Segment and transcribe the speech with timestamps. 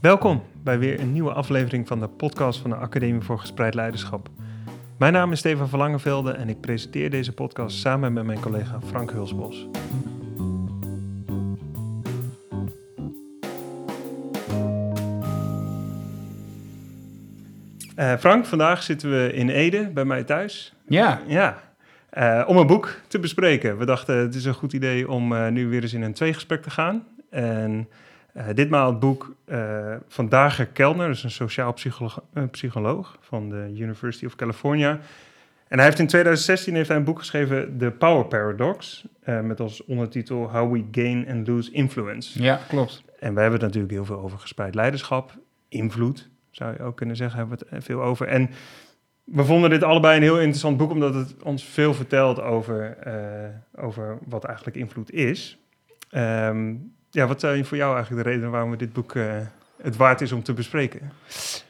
[0.00, 4.28] Welkom bij weer een nieuwe aflevering van de podcast van de Academie voor Gespreid Leiderschap.
[4.98, 8.80] Mijn naam is Stefan van Langenvelde en ik presenteer deze podcast samen met mijn collega
[8.80, 9.66] Frank Hulsbos.
[17.96, 20.74] Uh, Frank, vandaag zitten we in Ede bij mij thuis.
[20.86, 21.20] Ja.
[21.26, 21.62] Ja,
[22.18, 23.78] uh, om een boek te bespreken.
[23.78, 26.62] We dachten het is een goed idee om uh, nu weer eens in een tweegesprek
[26.62, 27.04] te gaan.
[27.30, 27.88] En
[28.36, 33.48] uh, ditmaal het boek uh, van Dager Kelner, dus een sociaal psycholoog, uh, psycholoog, van
[33.48, 34.98] de University of California.
[35.68, 39.06] En hij heeft in 2016 heeft hij een boek geschreven, The Power Paradox,
[39.42, 42.42] met als ondertitel How We Gain and Lose Influence.
[42.42, 43.04] Ja, klopt.
[43.18, 45.32] En we hebben het natuurlijk heel veel over gespreid leiderschap,
[45.68, 48.26] invloed, zou je ook kunnen zeggen, hebben we het veel over.
[48.26, 48.50] En
[49.24, 52.96] we vonden dit allebei een heel interessant boek, omdat het ons veel vertelt over,
[53.74, 55.58] over wat eigenlijk invloed is.
[56.10, 59.32] Um, ja, wat zijn voor jou eigenlijk de redenen waarom we dit boek uh,
[59.82, 61.12] het waard is om te bespreken?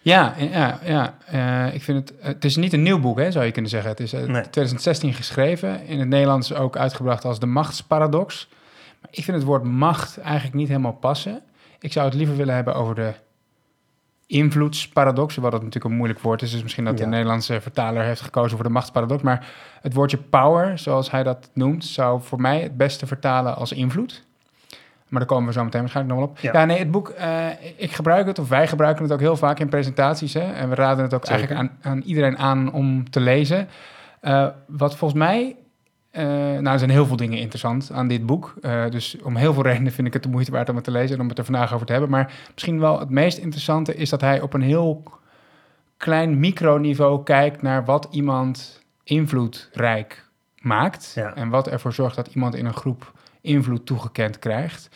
[0.02, 1.16] Ja, ja, ja.
[1.34, 2.18] Uh, ik vind het.
[2.20, 3.90] Het is niet een nieuw boek, hè, zou je kunnen zeggen.
[3.90, 4.28] Het is uh, nee.
[4.28, 8.48] 2016 geschreven, in het Nederlands ook uitgebracht als de machtsparadox.
[9.00, 11.42] Maar ik vind het woord macht eigenlijk niet helemaal passen.
[11.78, 13.12] Ik zou het liever willen hebben over de
[14.26, 16.50] invloedsparadox, wat het natuurlijk een moeilijk woord is.
[16.50, 17.04] Dus misschien dat ja.
[17.04, 19.22] de Nederlandse vertaler heeft gekozen voor de machtsparadox.
[19.22, 19.48] Maar
[19.80, 24.24] het woordje power, zoals hij dat noemt, zou voor mij het beste vertalen als invloed.
[25.10, 26.42] Maar daar komen we zo meteen waarschijnlijk nog wel op.
[26.42, 29.36] Ja, ja nee, het boek, uh, ik gebruik het, of wij gebruiken het ook heel
[29.36, 30.34] vaak in presentaties.
[30.34, 31.38] Hè, en we raden het ook Zeker.
[31.38, 33.68] eigenlijk aan, aan, iedereen aan om te lezen.
[34.22, 35.56] Uh, wat volgens mij,
[36.12, 38.54] uh, nou, er zijn heel veel dingen interessant aan dit boek.
[38.90, 41.16] dus om heel veel redenen vind ik het de moeite waard om het te lezen
[41.16, 42.10] en om het er vandaag over te hebben.
[42.10, 45.02] Maar misschien wel het meest interessante is dat hij op een heel
[45.96, 50.28] klein microniveau kijkt naar wat iemand invloedrijk
[50.60, 51.12] maakt.
[51.14, 51.34] Ja.
[51.34, 54.88] En wat ervoor zorgt dat iemand in een groep invloed toegekend krijgt.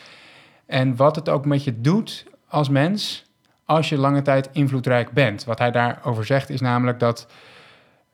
[0.65, 3.25] En wat het ook met je doet als mens
[3.65, 5.43] als je lange tijd invloedrijk bent.
[5.43, 7.27] Wat hij daarover zegt is namelijk dat...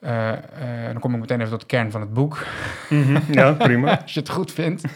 [0.04, 0.36] Uh, uh,
[0.86, 2.46] dan kom ik meteen even tot de kern van het boek.
[2.90, 3.34] Mm -hmm.
[3.34, 3.98] Ja, prima.
[4.02, 4.84] als je het goed vindt.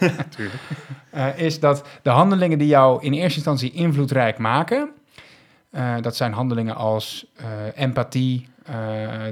[1.14, 4.90] uh, is dat de handelingen die jou in eerste instantie invloedrijk maken...
[6.00, 7.26] dat zijn handelingen als
[7.74, 8.48] empathie,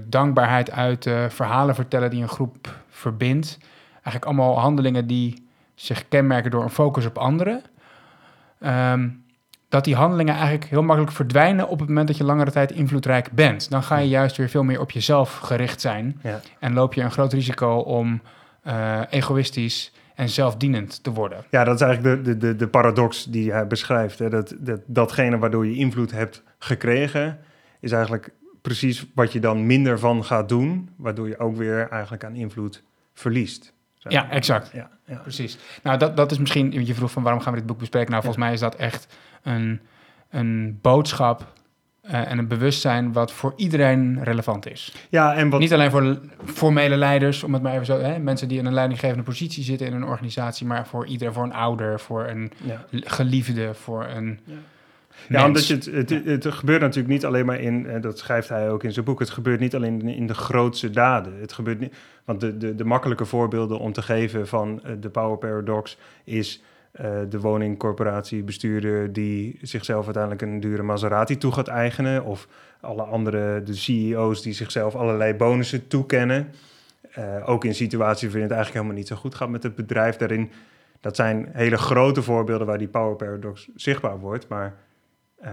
[0.04, 1.32] dankbaarheid uiten...
[1.32, 3.58] verhalen vertellen die een groep verbindt.
[3.92, 5.43] Eigenlijk allemaal handelingen die
[5.74, 7.62] zich kenmerken door een focus op anderen,
[8.60, 9.24] um,
[9.68, 13.32] dat die handelingen eigenlijk heel makkelijk verdwijnen op het moment dat je langere tijd invloedrijk
[13.32, 13.70] bent.
[13.70, 16.40] Dan ga je juist weer veel meer op jezelf gericht zijn ja.
[16.58, 18.20] en loop je een groot risico om
[18.66, 21.44] uh, egoïstisch en zelfdienend te worden.
[21.50, 24.18] Ja, dat is eigenlijk de, de, de paradox die hij beschrijft.
[24.18, 24.28] Hè?
[24.28, 27.38] Dat, dat, datgene waardoor je invloed hebt gekregen,
[27.80, 28.30] is eigenlijk
[28.62, 32.82] precies wat je dan minder van gaat doen, waardoor je ook weer eigenlijk aan invloed
[33.14, 33.73] verliest.
[34.08, 34.70] Ja, exact.
[34.72, 35.16] Ja, ja.
[35.16, 35.58] Precies.
[35.82, 38.10] Nou, dat, dat is misschien, je vroeg van waarom gaan we dit boek bespreken?
[38.10, 38.48] Nou, volgens ja.
[38.48, 39.80] mij is dat echt een,
[40.30, 41.52] een boodschap
[42.06, 44.94] uh, en een bewustzijn wat voor iedereen relevant is.
[45.10, 45.60] Ja, en wat...
[45.60, 48.74] Niet alleen voor formele leiders, om het maar even zo, hè, mensen die in een
[48.74, 52.84] leidinggevende positie zitten in een organisatie, maar voor iedereen, voor een ouder, voor een ja.
[52.90, 54.40] geliefde, voor een.
[55.28, 55.38] Ja.
[55.38, 58.18] Ja, omdat je het, het, het, het, gebeurt natuurlijk niet alleen maar in, en dat
[58.18, 61.40] schrijft hij ook in zijn boek, het gebeurt niet alleen in, de grootste daden.
[61.40, 61.94] Het gebeurt niet,
[62.24, 66.62] want de, de, de makkelijke voorbeelden om te geven van uh, de Power Paradox is
[67.00, 72.48] uh, de woningcorporatiebestuurder die zichzelf uiteindelijk een dure Maserati toe gaat eigenen, of
[72.80, 76.48] alle andere, de CEO's die zichzelf allerlei bonussen toekennen.
[77.18, 80.16] Uh, ook in situaties waarin het eigenlijk helemaal niet zo goed gaat met het bedrijf.
[80.16, 80.50] Daarin,
[81.00, 84.74] dat zijn hele grote voorbeelden waar die Power Paradox zichtbaar wordt, maar
[85.44, 85.50] uh,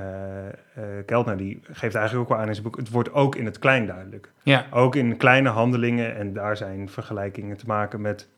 [0.77, 3.45] uh, Keltner die geeft eigenlijk ook wel aan in zijn boek, het wordt ook in
[3.45, 4.31] het klein duidelijk.
[4.43, 4.65] Ja.
[4.71, 8.29] Ook in kleine handelingen en daar zijn vergelijkingen te maken met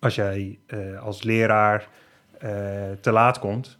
[0.00, 1.88] als jij uh, als leraar
[3.00, 3.78] te laat komt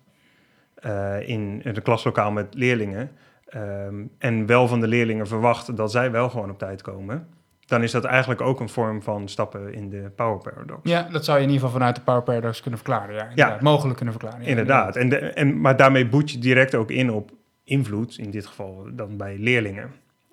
[1.21, 3.11] in, in een klaslokaal met leerlingen
[3.57, 7.29] um, en wel van de leerlingen verwacht dat zij wel gewoon op tijd komen,
[7.71, 10.81] dan is dat eigenlijk ook een vorm van stappen in de Power Paradox.
[10.83, 13.15] Ja, dat zou je in ieder geval vanuit de Power Paradox kunnen verklaren.
[13.15, 13.59] Ja, ja.
[13.61, 14.43] mogelijk kunnen verklaren.
[14.43, 14.97] Ja, inderdaad.
[14.97, 17.31] En de, en, maar daarmee boet je direct ook in op
[17.65, 19.91] invloed, in dit geval dan bij leerlingen.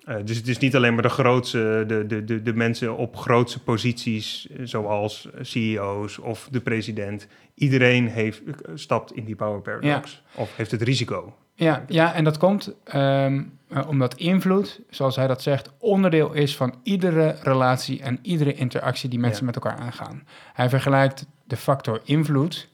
[0.08, 3.16] Uh, dus het is niet alleen maar de grootste, de, de, de, de mensen op
[3.16, 7.28] grootste posities, zoals CEO's of de president.
[7.54, 8.42] Iedereen heeft,
[8.74, 10.42] stapt in die Power Paradox ja.
[10.42, 11.34] of heeft het risico.
[11.58, 16.56] Ja, ja en dat komt um, uh, omdat invloed, zoals hij dat zegt, onderdeel is
[16.56, 19.46] van iedere relatie en iedere interactie die mensen ja.
[19.46, 20.26] met elkaar aangaan.
[20.52, 22.68] Hij vergelijkt de factor invloed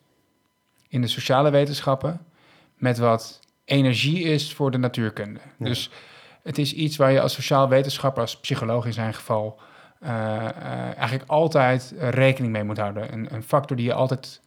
[0.88, 2.20] in de sociale wetenschappen
[2.76, 5.40] met wat energie is voor de natuurkunde.
[5.58, 5.66] Ja.
[5.66, 5.90] Dus
[6.42, 9.60] het is iets waar je als sociaal wetenschapper, als psycholoog in zijn geval,
[10.02, 10.48] uh, uh,
[10.96, 13.12] eigenlijk altijd rekening mee moet houden.
[13.12, 14.40] Een, een factor die je altijd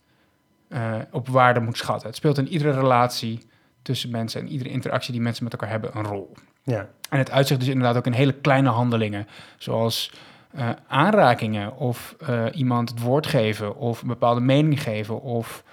[1.12, 2.08] op waarde moet schatten.
[2.08, 3.48] Het speelt in iedere relatie
[3.88, 6.34] tussen mensen en iedere interactie die mensen met elkaar hebben een rol.
[6.64, 6.88] Ja.
[7.10, 10.12] En het uitzicht dus inderdaad ook in hele kleine handelingen, zoals
[10.56, 15.64] uh, aanrakingen of uh, iemand het woord geven of een bepaalde mening geven of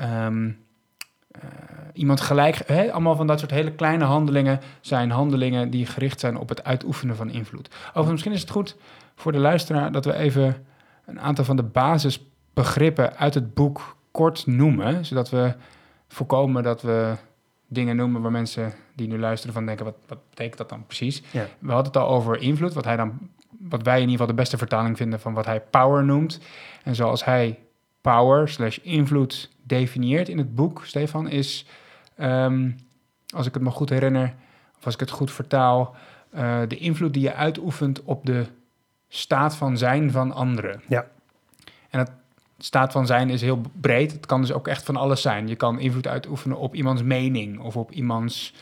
[0.00, 1.42] um, uh,
[1.92, 2.62] iemand gelijk.
[2.66, 6.64] Hè, allemaal van dat soort hele kleine handelingen zijn handelingen die gericht zijn op het
[6.64, 7.68] uitoefenen van invloed.
[7.68, 8.76] Overigens, misschien is het goed
[9.14, 10.66] voor de luisteraar dat we even
[11.06, 15.54] een aantal van de basisbegrippen uit het boek kort noemen, zodat we
[16.08, 17.16] voorkomen dat we
[17.72, 21.22] dingen noemen waar mensen die nu luisteren van denken, wat, wat betekent dat dan precies?
[21.30, 21.46] Ja.
[21.58, 23.18] We hadden het al over invloed, wat, hij dan,
[23.58, 26.40] wat wij in ieder geval de beste vertaling vinden van wat hij power noemt.
[26.82, 27.58] En zoals hij
[28.00, 31.66] power slash invloed definieert in het boek, Stefan, is,
[32.16, 32.70] ehm,
[33.34, 34.34] als ik het me goed herinner,
[34.78, 35.94] of als ik het goed vertaal,
[36.34, 38.46] uh, de invloed die je uitoefent op de
[39.08, 40.82] staat van zijn van anderen.
[40.88, 41.06] Ja.
[41.90, 42.10] En het
[42.64, 44.12] staat van zijn is heel breed.
[44.12, 45.48] Het kan dus ook echt van alles zijn.
[45.48, 48.54] Je kan invloed uitoefenen op iemands mening of op iemands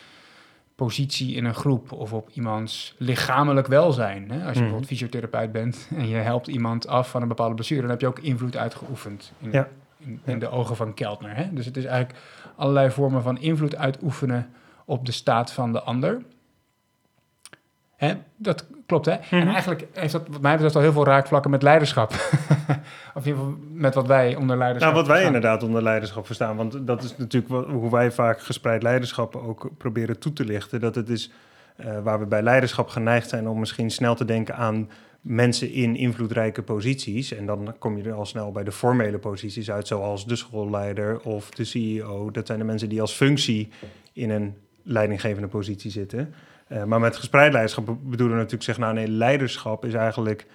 [0.74, 4.30] positie in een groep of op iemands lichamelijk welzijn.
[4.30, 4.34] Hè?
[4.34, 4.58] Als je Mhm.
[4.58, 8.06] bijvoorbeeld fysiotherapeut bent en je helpt iemand af van een bepaalde blessure, dan heb je
[8.06, 9.68] ook invloed uitgeoefend in, Ja.
[9.98, 11.36] in, in de ogen van Keltner.
[11.36, 11.52] Hè?
[11.52, 12.18] Dus het is eigenlijk
[12.56, 14.50] allerlei vormen van invloed uitoefenen
[14.84, 16.22] op de staat van de ander.
[18.00, 18.12] Hè?
[18.36, 19.12] Dat klopt, hè?
[19.12, 19.48] En Mhm.
[19.48, 22.10] eigenlijk heeft dat, wat mij betreft, al heel veel raakvlakken met leiderschap.
[23.14, 25.34] of in ieder geval met wat wij onder leiderschap Nou, wat wij verstaan.
[25.34, 26.56] inderdaad onder leiderschap verstaan.
[26.56, 30.80] Want dat is natuurlijk wat- hoe wij vaak gespreid leiderschap ook proberen toe te lichten.
[30.80, 31.30] Dat het is
[31.76, 35.96] eh, waar we bij leiderschap geneigd zijn om misschien snel te denken aan mensen in
[35.96, 37.32] invloedrijke posities.
[37.32, 41.20] En dan kom je er al snel bij de formele posities uit, zoals de schoolleider
[41.20, 42.30] of de CEO.
[42.30, 43.68] Dat zijn de mensen die als functie
[44.12, 46.34] in een leidinggevende positie zitten.
[46.70, 50.46] Eh, maar met gespreid leiderschap be- bedoelen we natuurlijk zeggen, nou nee, leiderschap is eigenlijk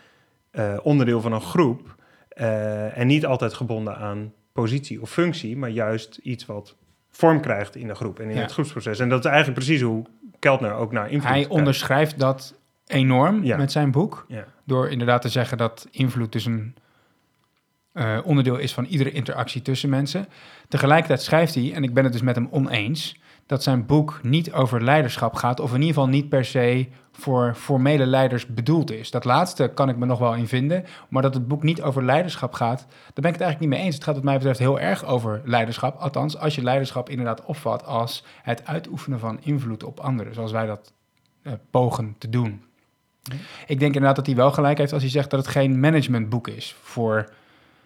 [0.52, 1.96] eh, onderdeel van een groep.
[2.30, 6.76] eh, en niet altijd gebonden aan positie of functie, maar juist iets wat
[7.10, 8.42] vorm krijgt in de groep en in Ja.
[8.42, 9.00] het groepsproces.
[9.00, 10.06] En dat is eigenlijk precies hoe
[10.40, 12.56] Keltner ook naar invloed Hij onderschrijft dat
[12.88, 13.58] enorm Ja.
[13.58, 14.26] met zijn boek.
[14.28, 14.46] Ja.
[14.64, 16.76] Door inderdaad te zeggen dat invloed dus een
[18.24, 20.28] onderdeel is van iedere interactie tussen mensen.
[20.68, 24.54] Tegelijkertijd schrijft hij, en ik ben het dus met hem oneens, dat zijn boek niet
[24.54, 29.12] over leiderschap gaat, of in ieder geval niet per se voor formele leiders bedoeld is.
[29.12, 32.04] Dat laatste kan ik me nog wel in vinden, maar dat het boek niet over
[32.04, 33.96] leiderschap gaat, daar ben ik het eigenlijk niet mee eens.
[33.96, 37.86] Het gaat wat mij betreft heel erg over leiderschap, althans als je leiderschap inderdaad opvat
[37.86, 40.94] als het uitoefenen van invloed op anderen, zoals wij dat
[41.42, 42.64] eh, pogen te doen.
[43.68, 46.48] Ik denk inderdaad dat hij wel gelijk heeft als hij zegt dat het geen managementboek
[46.48, 47.30] is voor.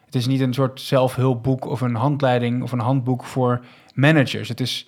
[0.05, 4.49] Het is niet een soort zelfhulpboek of een handleiding of een handboek voor managers.
[4.49, 4.87] Het is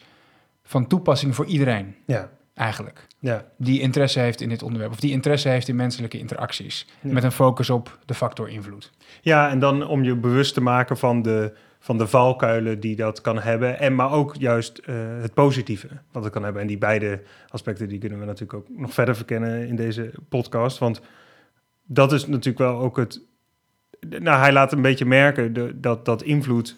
[0.72, 3.08] van toepassing voor iedereen Ja, eigenlijk.
[3.20, 6.88] ja, Die interesse heeft in dit onderwerp of die interesse heeft in menselijke interacties.
[7.02, 7.14] Ja.
[7.14, 8.92] Met een focus op de factor invloed.
[9.22, 13.22] ja, en dan om je bewust te maken van de, van de valkuilen die dat
[13.22, 13.80] kan hebben.
[13.80, 16.62] En maar ook juist eh, het positieve wat het kan hebben.
[16.62, 20.78] En die beide aspecten die kunnen we natuurlijk ook nog verder verkennen in deze podcast.
[20.78, 21.02] Want
[21.86, 23.22] dat is natuurlijk wel ook het.
[24.10, 26.76] Nou, hij laat een beetje merken de, dat, dat invloed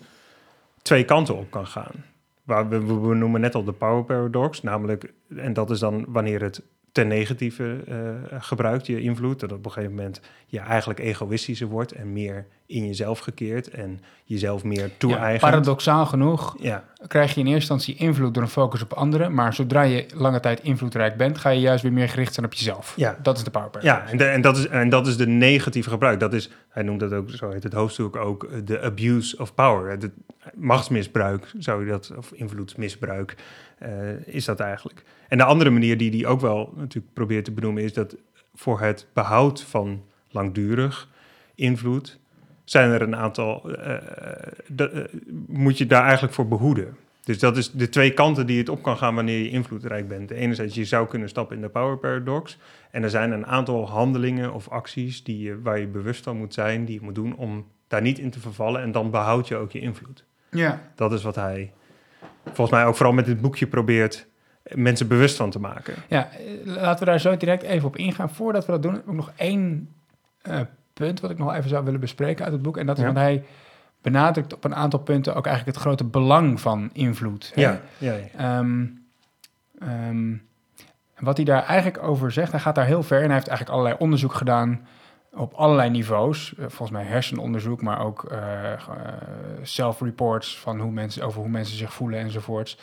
[0.81, 2.11] twee kanten op kan gaan.
[2.43, 6.41] Waar we, we, noemen net al de power paradox, namelijk, en dat is dan wanneer
[6.41, 11.67] het ten negatieve eh, gebruikt, je invloed, dat op een gegeven moment je eigenlijk egoïstischer
[11.67, 15.41] wordt en meer in jezelf gekeerd en jezelf meer Ja, toe-eigent.
[15.41, 19.33] paradoxaal genoeg Ja, krijg je in eerste instantie invloed door een focus op anderen.
[19.33, 22.53] Maar zodra je lange tijd invloedrijk bent, ga je juist weer meer gericht zijn op
[22.53, 22.93] jezelf.
[22.95, 23.17] Ja.
[23.21, 25.89] Dat is de power ja en, de- en, dat is, en dat is de negatieve
[25.89, 26.19] gebruik.
[26.19, 29.53] Dat is, hij noemt dat ook, zo heet het hoofdstuk ook, eh, de abuse of
[29.53, 29.89] power.
[29.91, 30.09] Het
[30.55, 33.36] machtsmisbruik zou je dat, of invloedsmisbruik,
[33.77, 33.91] eh,
[34.27, 35.03] is dat eigenlijk.
[35.27, 38.15] En de andere manier die hij ook wel natuurlijk probeert te benoemen, is dat
[38.55, 41.07] voor het behoud van langdurig
[41.55, 42.19] invloed
[42.63, 43.96] zijn er een aantal, eh,
[44.67, 45.03] de- eh,
[45.48, 46.98] moet je daar eigenlijk voor behoeden.
[47.24, 50.32] Dus dat is de twee kanten die het op kan gaan wanneer je invloedrijk bent.
[50.32, 52.58] Enerzijds, je zou kunnen stappen in de power paradox.
[52.91, 56.53] En er zijn een aantal handelingen of acties die je, waar je bewust van moet
[56.53, 58.82] zijn, die je moet doen om daar niet in te vervallen.
[58.82, 60.24] En dan behoud je ook je invloed.
[60.50, 60.82] ja.
[60.96, 61.72] Dat is wat hij
[62.46, 64.27] volgens mij ook vooral met dit boekje probeert
[64.74, 65.93] mensen bewust van te maken.
[66.08, 68.29] Ja, eh, laten we daar zo direct even op ingaan.
[68.29, 69.89] Voordat we dat doen, heb ik nog één
[70.41, 70.60] eh,
[70.93, 72.77] punt wat ik nog even zou willen bespreken uit het boek.
[72.77, 73.07] En dat is, Ja.
[73.13, 73.43] want hij
[74.01, 77.51] benadrukt op een aantal punten ook eigenlijk het grote belang van invloed.
[77.55, 77.62] hè.
[77.62, 78.25] Ja, ja, ja.
[78.38, 78.85] Ehm,
[79.79, 80.33] ehm,
[81.19, 83.77] wat hij daar eigenlijk over zegt, hij gaat daar heel ver en hij heeft eigenlijk
[83.77, 84.88] allerlei onderzoek gedaan
[85.31, 86.53] op allerlei niveaus.
[86.53, 88.39] Eh, volgens mij hersenonderzoek, maar ook eh,
[89.62, 92.77] self-reports van hoe mensen, over hoe mensen zich voelen enzovoorts.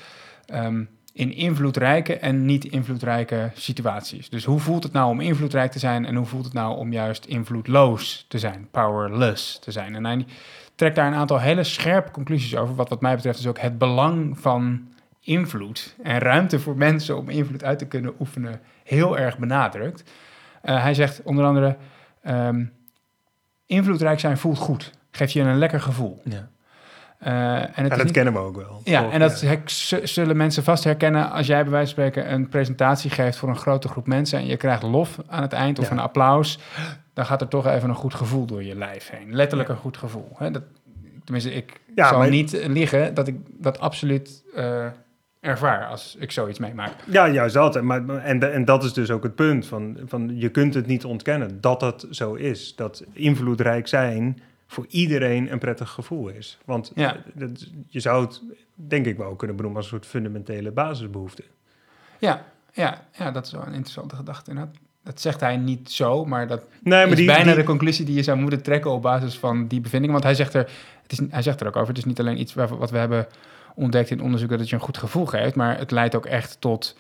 [0.47, 4.29] Ehm, in invloedrijke en niet invloedrijke situaties.
[4.29, 6.93] Dus hoe voelt het nou om invloedrijk te zijn en hoe voelt het nou om
[6.93, 9.95] juist invloedloos te zijn, powerless te zijn?
[9.95, 10.25] En hij
[10.75, 13.79] trekt daar een aantal hele scherpe conclusies over, wat wat mij betreft is ook het
[13.79, 14.89] belang van
[15.21, 20.11] invloed en ruimte voor mensen om invloed uit te kunnen oefenen heel erg benadrukt.
[20.65, 21.77] Uh, hij zegt onder andere:
[22.27, 22.73] um,
[23.67, 26.23] invloedrijk zijn voelt goed, geeft je een lekker gevoel.
[26.25, 26.49] Ja.
[27.27, 28.81] Uh, en het dat kennen we ook wel.
[28.85, 29.45] Ja, en dat
[30.03, 33.57] zullen mensen vast herkennen als jij bij wijze van spreken een presentatie geeft voor een
[33.57, 36.59] grote groep mensen en je krijgt lof aan het eind of een applaus,
[37.15, 39.35] dan gaat er toch even een goed gevoel door je lijf heen.
[39.35, 40.29] Letterlijk een goed gevoel.
[40.37, 40.51] Hè?
[40.51, 40.63] Dat,
[41.25, 42.29] tenminste, ik zal maar...
[42.29, 44.87] niet liegen dat ik dat absoluut uh,
[45.41, 46.93] ervaar als ik zoiets meemaak.
[47.07, 47.83] Ja, juist dat.
[47.83, 51.05] Maar, en, en dat is dus ook het punt van, van je kunt het niet
[51.05, 52.77] ontkennen dat dat zo is.
[52.77, 56.59] Dat invloedrijk zijn voor iedereen een prettig gevoel is.
[56.65, 57.17] Want ja.
[57.35, 58.43] dat, je zou het
[58.75, 61.43] denk ik wel kunnen benoemen als een soort fundamentele basisbehoefte.
[62.19, 64.55] Ja, ja, ja dat is wel een interessante gedachte.
[64.55, 64.69] Dat,
[65.03, 68.15] dat zegt hij niet zo, maar dat nee, maar is die, bijna de conclusie die
[68.15, 70.13] je zou moeten trekken op basis van die bevindingen.
[70.13, 70.71] Want hij zegt er,
[71.03, 73.27] het is, hij zegt er ook over, het is niet alleen iets wat we hebben
[73.75, 76.61] ontdekt in onderzoek dat het je een goed gevoel geeft, maar het leidt ook echt
[76.61, 76.97] tot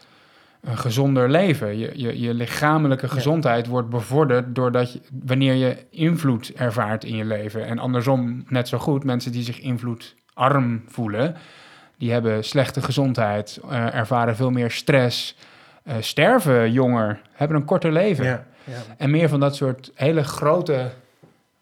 [0.60, 1.78] een gezonder leven.
[1.78, 7.24] Je, je, je lichamelijke gezondheid wordt bevorderd doordat je, wanneer je invloed ervaart in je
[7.24, 7.66] leven.
[7.66, 11.36] En andersom net zo goed, mensen die zich invloedarm voelen,
[11.98, 15.36] die hebben slechte gezondheid, uh, ervaren veel meer stress,
[15.84, 18.24] uh, sterven jonger, hebben een korter leven.
[18.24, 18.76] Ja, ja.
[18.96, 20.90] En meer van dat soort hele grote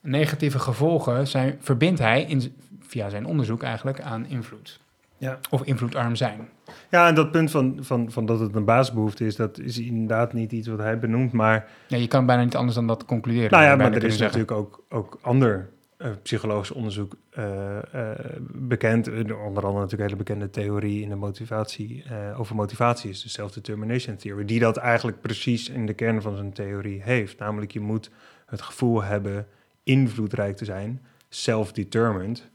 [0.01, 4.81] negatieve gevolgen zijn, verbindt hij in, via zijn onderzoek eigenlijk aan invloed.
[5.19, 5.39] Ja.
[5.51, 6.49] Of invloedarm zijn.
[6.91, 10.33] Ja, en dat punt van, van, van dat het een basisbehoefte is, dat is inderdaad
[10.33, 11.69] niet iets wat hij benoemt, maar...
[11.87, 13.51] Ja, je kan bijna niet anders dan dat concluderen.
[13.51, 17.45] Nou ja, maar er is natuurlijk ook, ook ander uh, psychologisch onderzoek uh,
[17.95, 18.11] uh,
[18.53, 19.09] bekend.
[19.09, 22.05] Onder andere natuurlijk hele bekende theorie in de motivatie,
[22.37, 26.53] over motivatie is de self-determination theory, die dat eigenlijk precies in de kern van zijn
[26.53, 27.39] theorie heeft.
[27.39, 28.11] Namelijk, je moet
[28.47, 29.47] het gevoel hebben
[29.83, 32.49] invloedrijk te zijn, self-determined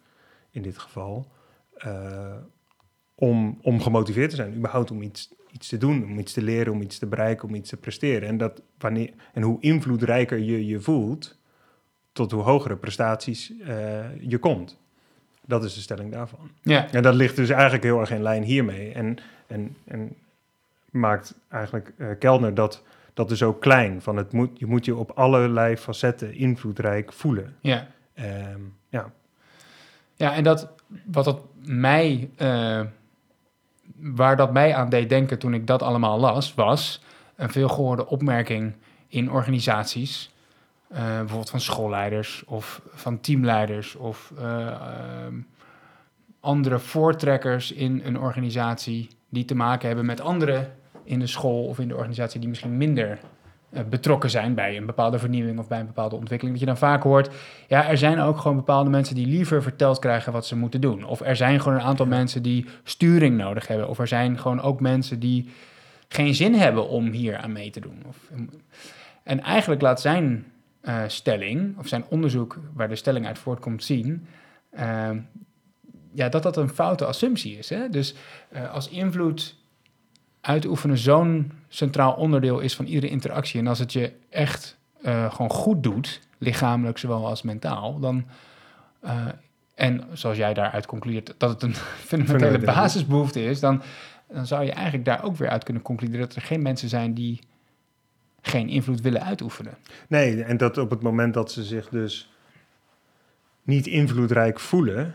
[0.52, 1.32] in dit geval,
[3.24, 6.74] om, om gemotiveerd te zijn, überhaupt om iets, iets te doen, om iets te leren,
[6.74, 8.28] om iets te bereiken, om iets te presteren.
[8.28, 11.38] En, dat wanneer, en hoe invloedrijker je je voelt,
[12.12, 13.68] tot hoe hogere prestaties uh,
[14.20, 14.78] je komt.
[15.46, 16.50] Dat is de stelling daarvan.
[16.62, 16.92] Ja.
[16.92, 18.92] En dat ligt dus eigenlijk heel erg in lijn hiermee.
[18.92, 20.16] En, en, en
[20.90, 24.02] maakt eigenlijk uh, Kelner dat, dat is ook klein.
[24.02, 27.56] Van het moet, je moet je op allerlei facetten invloedrijk voelen.
[27.60, 27.88] Ja.
[28.54, 29.12] Um, ja.
[30.16, 30.70] Ja, en dat,
[31.06, 32.82] wat dat mij uh,
[33.96, 37.02] waar dat mij aan deed denken toen ik dat allemaal las, was
[37.36, 38.74] een veelgehoorde opmerking
[39.08, 40.32] in organisaties.
[40.92, 44.78] Uh, bijvoorbeeld van schoolleiders of van teamleiders of uh,
[46.40, 50.74] andere voortrekkers in een organisatie die te maken hebben met anderen
[51.04, 53.20] in de school of in de organisatie die misschien minder
[53.90, 56.58] betrokken zijn bij een bepaalde vernieuwing of bij een bepaalde ontwikkeling.
[56.60, 57.30] Dat je dan vaak hoort,
[57.68, 61.04] ja, er zijn ook gewoon bepaalde mensen die liever verteld krijgen wat ze moeten doen.
[61.04, 63.90] Of er zijn gewoon een aantal mensen die sturing nodig hebben.
[63.90, 65.50] Of er zijn gewoon ook mensen die
[66.08, 68.04] geen zin hebben om hier aan mee te doen.
[68.08, 68.32] Of,
[69.24, 70.46] en eigenlijk laat zijn
[70.84, 74.28] uh, stelling, of zijn onderzoek waar de stelling uit voortkomt, zien.
[74.80, 75.10] Uh,
[76.14, 77.70] ja, dat dat een foute assumptie is.
[77.70, 77.90] Hè?
[77.90, 78.16] Dus
[78.72, 79.56] als invloed
[80.44, 83.60] uitoefenen zo'n centraal onderdeel is van iedere interactie.
[83.60, 88.26] En als het je echt uh, gewoon goed doet, lichamelijk zowel als mentaal, dan.
[89.04, 89.26] Uh,
[89.76, 91.76] en zoals jij daaruit concludeert dat het een
[92.10, 93.82] fundamentele basisbehoefte is, dan,
[94.28, 97.14] dan zou je eigenlijk daar ook weer uit kunnen concluderen dat er geen mensen zijn
[97.14, 97.40] die
[98.42, 99.78] geen invloed willen uitoefenen.
[100.08, 102.32] Nee, en dat op het moment dat ze zich dus
[103.64, 105.14] niet invloedrijk voelen,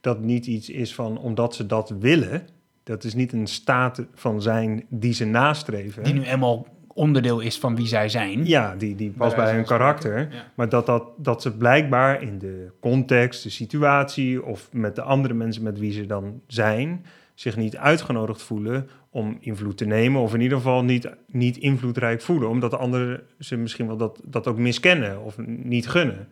[0.00, 2.48] dat niet iets is van omdat ze dat willen,
[2.86, 6.04] dat is niet een staat van zijn die ze nastreven.
[6.04, 8.46] Die nu eenmaal onderdeel is van wie zij zijn.
[8.46, 10.28] Ja, die, die past bij hun karakter.
[10.54, 15.34] Maar dat, dat, dat ze blijkbaar in de context, de situatie of met de andere
[15.34, 20.20] mensen met wie ze dan zijn, zich niet uitgenodigd voelen om invloed te nemen.
[20.20, 22.48] Of in ieder geval niet, niet invloedrijk voelen.
[22.48, 26.28] Omdat de anderen ze misschien wel dat, dat ook miskennen of niet gunnen.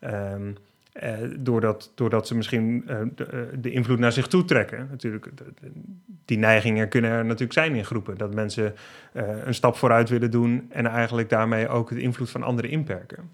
[0.00, 0.56] Um,
[1.02, 4.86] uh, doordat, doordat ze misschien uh, de, uh, de, invloed naar zich toe trekken.
[4.90, 5.70] Natuurlijk, de, de,
[6.24, 8.18] die neigingen kunnen er natuurlijk zijn in groepen.
[8.18, 8.74] Dat mensen
[9.44, 13.30] een stap vooruit willen doen en eigenlijk daarmee ook de invloed van anderen inperken.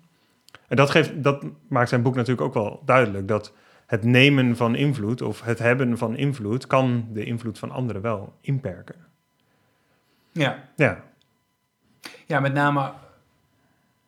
[0.69, 3.29] En dat, geeft, dat maakt zijn boek natuurlijk ook wel duidelijk.
[3.29, 3.53] Dat
[3.87, 8.35] het nemen van invloed of het hebben van invloed kan de invloed van anderen wel
[8.41, 9.07] inperken.
[10.33, 10.65] Ja.
[10.77, 11.05] Ja,
[12.27, 12.93] ja met name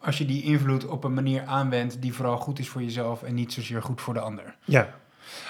[0.00, 3.34] als je die invloed op een manier aanwendt die vooral goed is voor jezelf en
[3.34, 4.56] niet zozeer goed voor de ander.
[4.64, 4.88] Ja.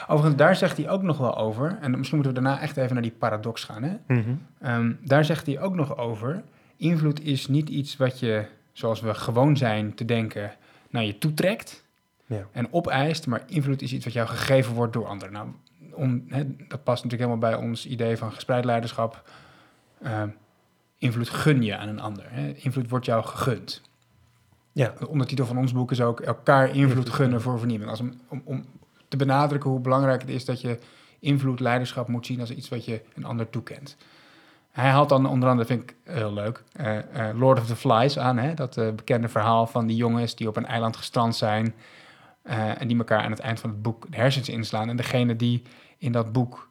[0.02, 2.92] Overigens, daar zegt hij ook nog wel over, en misschien moeten we daarna echt even
[2.92, 3.82] naar die paradox gaan.
[3.82, 3.96] Hè?
[4.06, 4.34] Mhm.
[4.60, 6.42] Ehm, daar zegt hij ook nog over,
[6.76, 10.52] invloed is niet iets wat je, zoals we gewoon zijn te denken,
[10.90, 11.84] naar je toetrekt
[12.26, 12.46] ja.
[12.52, 15.32] en opeist, maar invloed is iets wat jou gegeven wordt door anderen.
[15.32, 15.48] Nou,
[15.92, 19.30] om, hè, dat past natuurlijk helemaal bij ons idee van gespreid leiderschap.
[20.02, 20.22] Uh,
[20.98, 22.24] invloed gun je aan een ander.
[22.28, 22.52] Hè?
[22.52, 23.82] Invloed wordt jou gegund.
[24.72, 24.94] Ja.
[24.98, 27.90] De ondertitel van ons boek is ook elkaar invloed gunnen voor vernieuwing.
[27.90, 28.64] Als om, om, om
[29.08, 30.78] te benadrukken hoe belangrijk het is dat je
[31.18, 33.96] invloed, leiderschap moet zien als iets wat je een ander toekent.
[34.70, 38.18] Hij haalt dan onder andere, vind ik heel leuk, uh, uh, Lord of the Flies
[38.18, 38.38] aan.
[38.38, 38.54] Hè?
[38.54, 41.74] Dat uh, bekende verhaal van die jongens die op een eiland gestrand zijn.
[42.42, 44.88] en die elkaar aan het eind van het boek de hersens inslaan.
[44.88, 45.62] En degene die
[45.98, 46.68] in dat boek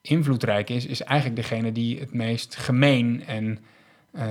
[0.00, 3.58] invloedrijk is, is eigenlijk degene die het meest gemeen en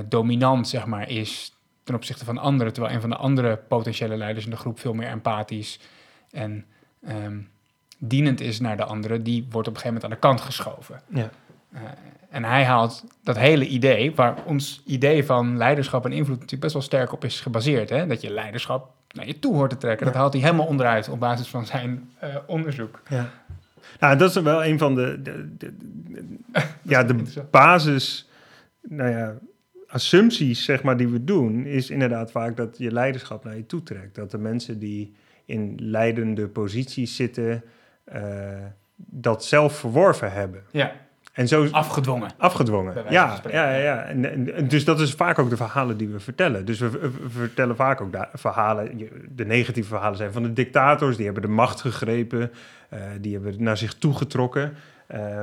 [0.08, 1.57] dominant zeg maar, is
[1.88, 2.74] ten opzichte van anderen.
[2.74, 5.80] Terwijl een van de andere potentiële leiders in de groep veel meer empathisch
[6.32, 6.66] en
[7.08, 7.50] um,
[7.98, 11.02] dienend is naar de anderen, die wordt op een gegeven moment aan de kant geschoven.
[11.08, 11.30] Ja.
[11.74, 11.82] Uh,
[12.30, 16.74] en hij haalt dat hele idee, waar ons idee van leiderschap en invloed natuurlijk best
[16.74, 17.90] wel sterk op is gebaseerd.
[17.90, 18.08] Hè?
[18.08, 20.06] Dat je leiderschap naar je toe hoort te trekken.
[20.06, 23.02] Dat haalt hij helemaal onderuit op basis van zijn uh, onderzoek.
[23.10, 23.30] Ja.
[24.00, 26.28] Nou, dat is wel een van de, de, de, de
[26.82, 28.30] ja, de basis,
[28.82, 29.34] nou ja,
[29.88, 33.84] assumpties zeg maar, die we doen, is inderdaad vaak dat je leiderschap naar je toe
[33.84, 34.16] trekt.
[34.16, 35.16] Dat de mensen die
[35.46, 37.64] in leidende posities zitten,
[38.14, 38.22] uh,
[38.96, 40.64] dat zelf verworven hebben.
[40.72, 40.92] Ja.
[41.34, 42.32] En zo, afgedwongen.
[42.38, 43.42] Afgedwongen, ja.
[43.50, 46.66] ja, ja, en, en, dus dat is vaak ook de verhalen die we vertellen.
[46.66, 51.16] Dus we, we vertellen vaak ook verhalen, de negatieve verhalen zijn van de dictators.
[51.16, 52.52] Die hebben de macht gegrepen,
[52.94, 54.74] uh, die hebben naar zich toegetrokken.
[55.12, 55.42] Uh,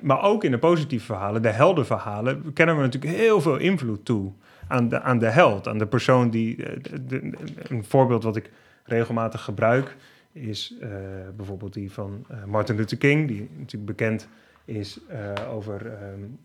[0.00, 4.32] maar ook in de positieve verhalen, de heldenverhalen, kennen we natuurlijk heel veel invloed toe
[4.68, 6.56] aan de, aan de held, aan de persoon die.
[7.06, 7.32] De,
[7.68, 8.50] een voorbeeld wat ik
[8.84, 9.96] regelmatig gebruik
[10.32, 10.88] is uh,
[11.36, 14.28] bijvoorbeeld die van uh, Martin Luther King, die natuurlijk bekend
[14.64, 15.00] is
[15.50, 16.38] over, um,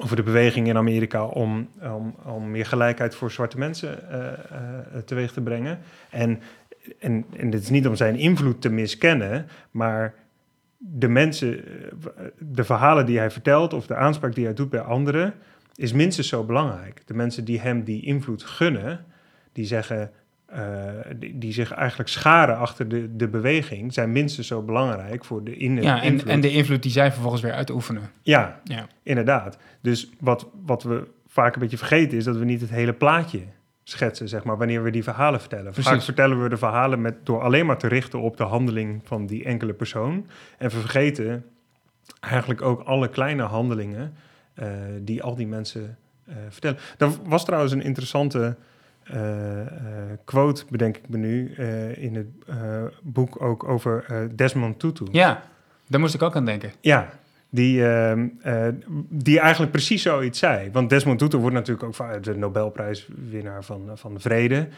[0.00, 3.98] over de beweging in Amerika om, om, om meer gelijkheid voor zwarte mensen
[5.04, 5.78] teweeg te brengen.
[6.10, 6.40] En,
[6.98, 10.14] en, en dit is niet om zijn invloed te miskennen, maar
[10.78, 11.64] de mensen,
[12.38, 15.34] de verhalen die hij vertelt of de aanspraak die hij doet bij anderen,
[15.74, 17.02] is minstens zo belangrijk.
[17.06, 19.04] De mensen die hem die invloed gunnen,
[19.52, 20.10] die zeggen:
[20.54, 20.58] uh,
[21.16, 25.56] die, die, zich eigenlijk scharen achter de, de beweging, zijn minstens zo belangrijk voor de
[25.56, 28.10] in ja, en, en de invloed die zij vervolgens weer uitoefenen.
[28.22, 28.86] Ja, ja.
[29.02, 29.58] inderdaad.
[29.80, 33.40] Dus wat, wat we vaak een beetje vergeten is dat we niet het hele plaatje
[33.88, 35.72] schetsen, zeg maar, wanneer we die verhalen vertellen.
[35.72, 35.90] Precies.
[35.90, 39.26] Vaak vertellen we de verhalen met, door alleen maar te richten op de handeling van
[39.26, 40.26] die enkele persoon.
[40.58, 41.44] En we vergeten
[42.20, 44.14] eigenlijk ook alle kleine handelingen
[44.54, 44.66] uh,
[45.00, 45.98] die al die mensen
[46.28, 46.78] uh, vertellen.
[46.98, 48.56] Er was trouwens een interessante
[49.14, 49.20] uh,
[50.24, 51.54] quote, bedenk ik me nu,
[51.94, 52.26] in het
[53.02, 54.04] boek ook over
[54.36, 55.06] Desmond Tutu.
[55.10, 55.42] Ja,
[55.86, 56.72] daar moest ik ook aan denken.
[56.80, 57.08] Ja,
[57.50, 58.28] die, ehm,
[59.08, 60.70] die eigenlijk precies zoiets zei.
[60.72, 64.68] Want Desmond Tutu wordt natuurlijk ook de Nobelprijswinnaar van, van de Vrede.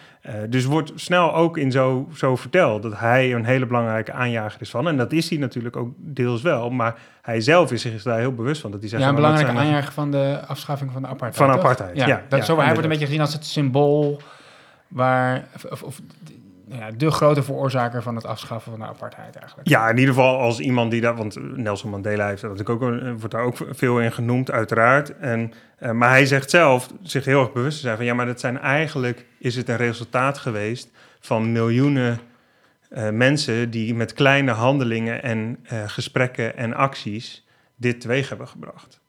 [0.48, 4.70] dus wordt snel ook in zo, zo verteld dat hij een hele belangrijke aanjager is
[4.70, 4.88] van.
[4.88, 8.34] En dat is hij natuurlijk ook deels wel, maar hij zelf is zich daar heel
[8.34, 8.70] bewust van.
[8.70, 11.50] Dat hij zegt, ja, een belangrijke aanjager van de afschaffing van de apartheid.
[11.50, 12.06] Van apartheid, ja.
[12.06, 14.20] ja, dat, zo, hij wordt een beetje gezien als het symbool
[14.88, 15.44] waar...
[15.70, 16.00] Of, of,
[16.72, 19.68] ja, de grote veroorzaker van het afschaffen van de apartheid eigenlijk.
[19.68, 21.16] Ja, in ieder geval als iemand die dat...
[21.16, 25.18] Want Nelson Mandela heeft dat natuurlijk ook, wordt daar ook veel in genoemd, uiteraard.
[25.18, 28.04] En, uh, maar hij zegt zelf zich heel erg bewust te zijn van...
[28.04, 29.26] ja, maar dat zijn eigenlijk...
[29.38, 32.20] is het een resultaat geweest van miljoenen
[32.90, 39.00] uh, mensen die met kleine handelingen en uh, gesprekken en acties dit teweeg hebben gebracht.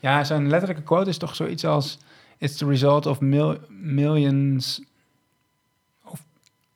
[0.00, 1.98] Ja, zijn letterlijke quote is toch zoiets als:
[2.38, 4.82] It's the result of mil millions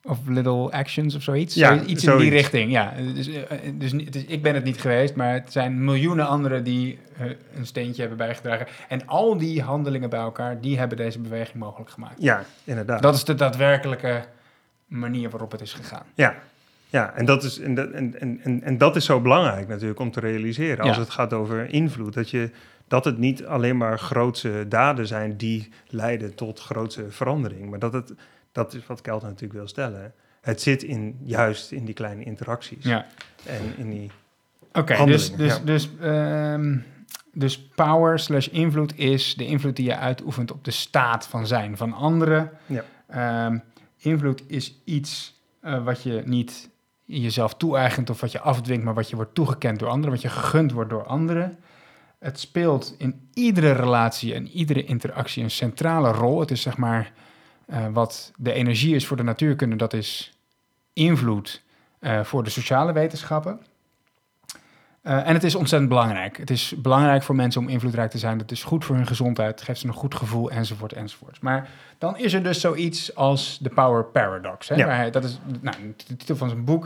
[0.08, 1.54] of little actions of zoiets.
[1.54, 2.24] Ja, iets zoiets.
[2.24, 2.70] in die richting.
[2.70, 3.30] Ja, dus,
[3.74, 7.66] dus, dus, ik ben het niet geweest, maar het zijn miljoenen anderen die uh, een
[7.66, 8.66] steentje hebben bijgedragen.
[8.88, 12.14] En al die handelingen bij elkaar, die hebben deze beweging mogelijk gemaakt.
[12.18, 13.02] Ja, inderdaad.
[13.02, 14.24] Dat is de daadwerkelijke
[14.86, 16.06] manier waarop het is gegaan.
[16.14, 16.34] Ja,
[16.90, 20.10] ja, en dat, is, en, dat, en, en, en dat is zo belangrijk natuurlijk om
[20.10, 22.14] te realiseren als het gaat over invloed.
[22.14, 22.50] Dat, je,
[22.88, 27.70] dat het niet alleen maar grootse daden zijn die leiden tot grootse verandering.
[27.70, 28.14] Maar dat, het,
[28.52, 30.14] dat is wat Kelten natuurlijk wil stellen.
[30.40, 32.84] Het zit in, juist in die kleine interacties.
[32.84, 33.06] Ja.
[33.44, 34.10] En in die
[34.72, 35.62] Oké, dus, dus, ja.
[35.64, 36.84] dus, um,
[37.32, 41.76] dus power slash invloed is de invloed die je uitoefent op de staat van zijn
[41.76, 42.50] van anderen.
[42.66, 43.46] Ja.
[43.46, 43.62] Um,
[43.96, 46.68] invloed is iets uh, wat je niet
[47.04, 50.28] jezelf toe-eigent of wat je afdwingt, maar wat je wordt toegekend door anderen, wat je
[50.28, 51.58] gegund wordt door anderen.
[52.18, 56.40] Het speelt in iedere relatie en iedere interactie een centrale rol.
[56.40, 57.12] Het is zeg maar
[57.70, 60.38] uh, wat de energie is voor de natuurkunde, dat is
[60.92, 61.62] invloed
[62.00, 63.60] uh, voor de sociale wetenschappen.
[65.02, 66.36] Uh, en het is ontzettend belangrijk.
[66.36, 68.38] Het is belangrijk voor mensen om invloedrijk te zijn.
[68.38, 71.40] Het is goed voor hun gezondheid, het geeft ze een goed gevoel, enzovoort, enzovoort.
[71.40, 74.68] Maar dan is er dus zoiets als de Power Paradox.
[74.68, 74.74] Hè?
[74.74, 74.88] Ja.
[74.88, 76.84] Hij, dat is nou, de titel van zijn boek.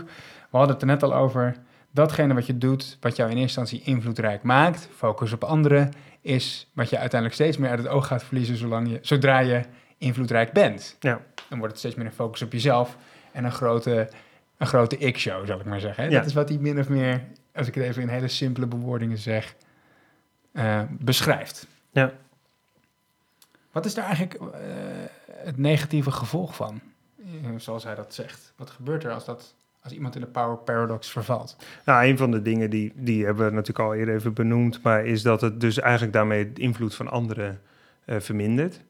[0.50, 1.56] We hadden het er net al over.
[1.90, 6.70] datgene wat je doet, wat jou in eerste instantie invloedrijk maakt, focus op anderen, is
[6.74, 9.62] wat je uiteindelijk steeds meer uit het oog gaat verliezen zolang je, zodra je
[10.02, 10.96] invloedrijk bent.
[11.00, 11.20] Ja.
[11.48, 12.96] Dan wordt het steeds meer een focus op jezelf
[13.32, 14.08] en een grote,
[14.56, 16.04] een grote ik-show, zal ik maar zeggen.
[16.04, 16.10] Hè?
[16.10, 16.18] Ja.
[16.18, 19.18] Dat is wat hij min of meer, als ik het even in hele simpele bewoordingen
[19.18, 19.54] zeg,
[20.52, 21.66] eh, beschrijft.
[21.90, 22.12] Ja.
[23.72, 24.50] Wat is daar eigenlijk eh,
[25.26, 26.80] het negatieve gevolg van,
[27.18, 28.52] eh, zoals hij dat zegt?
[28.56, 31.56] Wat gebeurt er als, dat, als iemand in de power paradox vervalt?
[31.84, 35.04] Nou, een van de dingen die, die hebben we natuurlijk al eerder even benoemd, maar
[35.06, 37.60] is dat het dus eigenlijk daarmee de invloed van anderen
[38.06, 38.80] vermindert.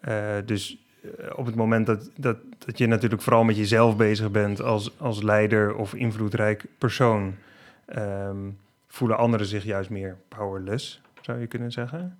[0.00, 4.30] Eh, dus eh, op het moment dat, dat, dat je natuurlijk vooral met jezelf bezig
[4.30, 7.34] bent als, als leider of invloedrijk persoon,
[7.84, 8.50] ehm,
[8.86, 12.18] voelen anderen zich juist meer powerless, zou je kunnen zeggen.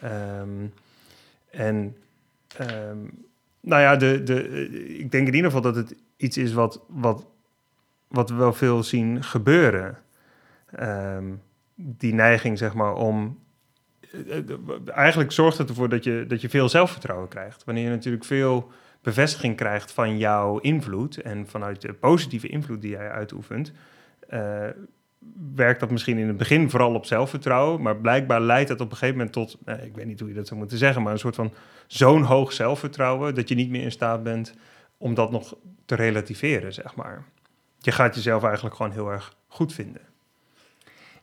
[0.00, 0.66] Ehm,
[1.50, 1.96] en
[2.56, 2.98] ehm,
[3.60, 6.80] nou ja, de, de, eh, ik denk in ieder geval dat het iets is wat,
[6.86, 7.26] wat,
[8.08, 9.98] wat we wel veel zien gebeuren.
[11.74, 13.38] Die neiging, zeg maar, om.
[14.86, 17.64] Eigenlijk zorgt het ervoor dat je, dat je veel zelfvertrouwen krijgt.
[17.64, 18.70] Wanneer je natuurlijk veel
[19.02, 23.72] bevestiging krijgt van jouw invloed en vanuit de positieve invloed die jij uitoefent,
[24.28, 24.66] eh,
[25.54, 28.96] werkt dat misschien in het begin vooral op zelfvertrouwen, maar blijkbaar leidt dat op een
[28.96, 31.18] gegeven moment tot, eh, ik weet niet hoe je dat zou moeten zeggen, maar een
[31.18, 31.52] soort van
[31.86, 34.54] zo'n hoog zelfvertrouwen dat je niet meer in staat bent
[34.96, 37.24] om dat nog te relativeren, zeg maar.
[37.78, 40.07] Je gaat jezelf eigenlijk gewoon heel erg goed vinden.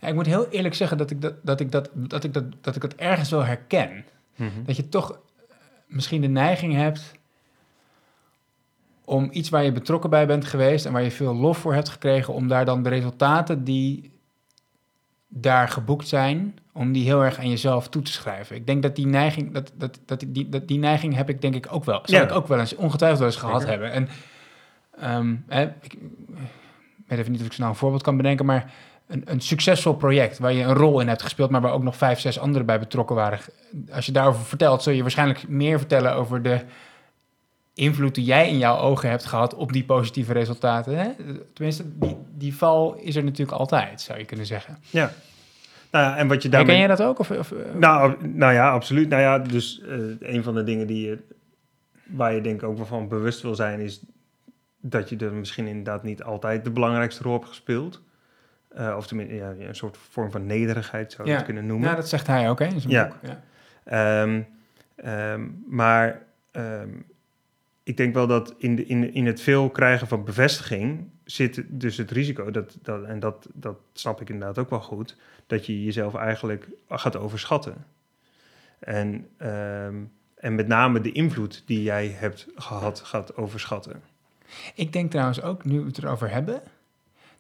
[0.06, 2.44] Ja, ik moet heel eerlijk zeggen dat ik dat, dat, ik dat, dat, ik dat,
[2.62, 4.06] dat ik het ergens wel herken.
[4.66, 5.18] Dat je toch eh,
[5.88, 7.12] misschien de neiging hebt
[9.06, 11.90] om iets waar je betrokken bij bent geweest en waar je veel lof voor hebt
[11.90, 14.12] gekregen, om daar dan de resultaten die
[15.28, 18.56] daar geboekt zijn, om die heel erg aan jezelf toe te schrijven.
[18.56, 21.56] Ik denk dat die neiging, dat, dat, dat, die, dat, die neiging heb ik denk
[21.56, 22.00] ik ook wel.
[22.04, 22.26] Zal Ja.
[22.26, 23.74] ik ook wel eens, ongetwijfeld wel eens gehad Zeker.
[23.82, 23.92] hebben.
[23.92, 24.08] En
[25.00, 26.00] ehm, hè, ik, ik
[27.08, 28.74] weet even niet of ik snel een voorbeeld kan bedenken, maar
[29.08, 31.96] een, een succesvol project waar je een rol in hebt gespeeld, maar waar ook nog
[31.96, 33.40] vijf, zes anderen bij betrokken waren.
[33.92, 36.60] Als je daarover vertelt, zul je waarschijnlijk meer vertellen over de
[37.74, 40.98] invloed die jij in jouw ogen hebt gehad op die positieve resultaten.
[40.98, 41.10] Hè?
[41.54, 44.78] Tenminste, die, die val is er natuurlijk altijd, zou je kunnen zeggen.
[44.90, 45.12] Ja.
[45.92, 46.78] Nou ja, en wat je daarmee...
[46.78, 47.20] jij dat ook?
[47.20, 49.10] Of, of, eh, Nou, nou ja, absoluut.
[49.10, 51.20] Nou ja, dus eh, een van de dingen die je,
[52.06, 54.02] waar je denk ik ook wel van bewust wil zijn, is
[54.82, 58.02] dat je er misschien inderdaad niet altijd de belangrijkste rol hebt gespeeld.
[58.76, 61.38] Eh, of tenminste, ja, een soort vorm van nederigheid zou je Ja.
[61.38, 61.90] het kunnen noemen.
[61.90, 63.08] ja, dat zegt hij ook hè, in zijn Ja.
[63.08, 63.18] boek.
[63.22, 63.42] Ja.
[63.84, 64.42] Ehm,
[64.96, 66.90] ehm, maar ehm,
[67.84, 71.98] ik denk wel dat in, de, in, in het veel krijgen van bevestiging zit dus
[71.98, 75.84] het risico, dat, dat, en dat, dat snap ik inderdaad ook wel goed, dat je
[75.84, 77.86] jezelf eigenlijk gaat overschatten.
[78.80, 79.28] En,
[80.36, 84.02] en met name de invloed die jij hebt gehad, gaat overschatten.
[84.76, 86.62] Ik denk trouwens ook, nu we het erover hebben,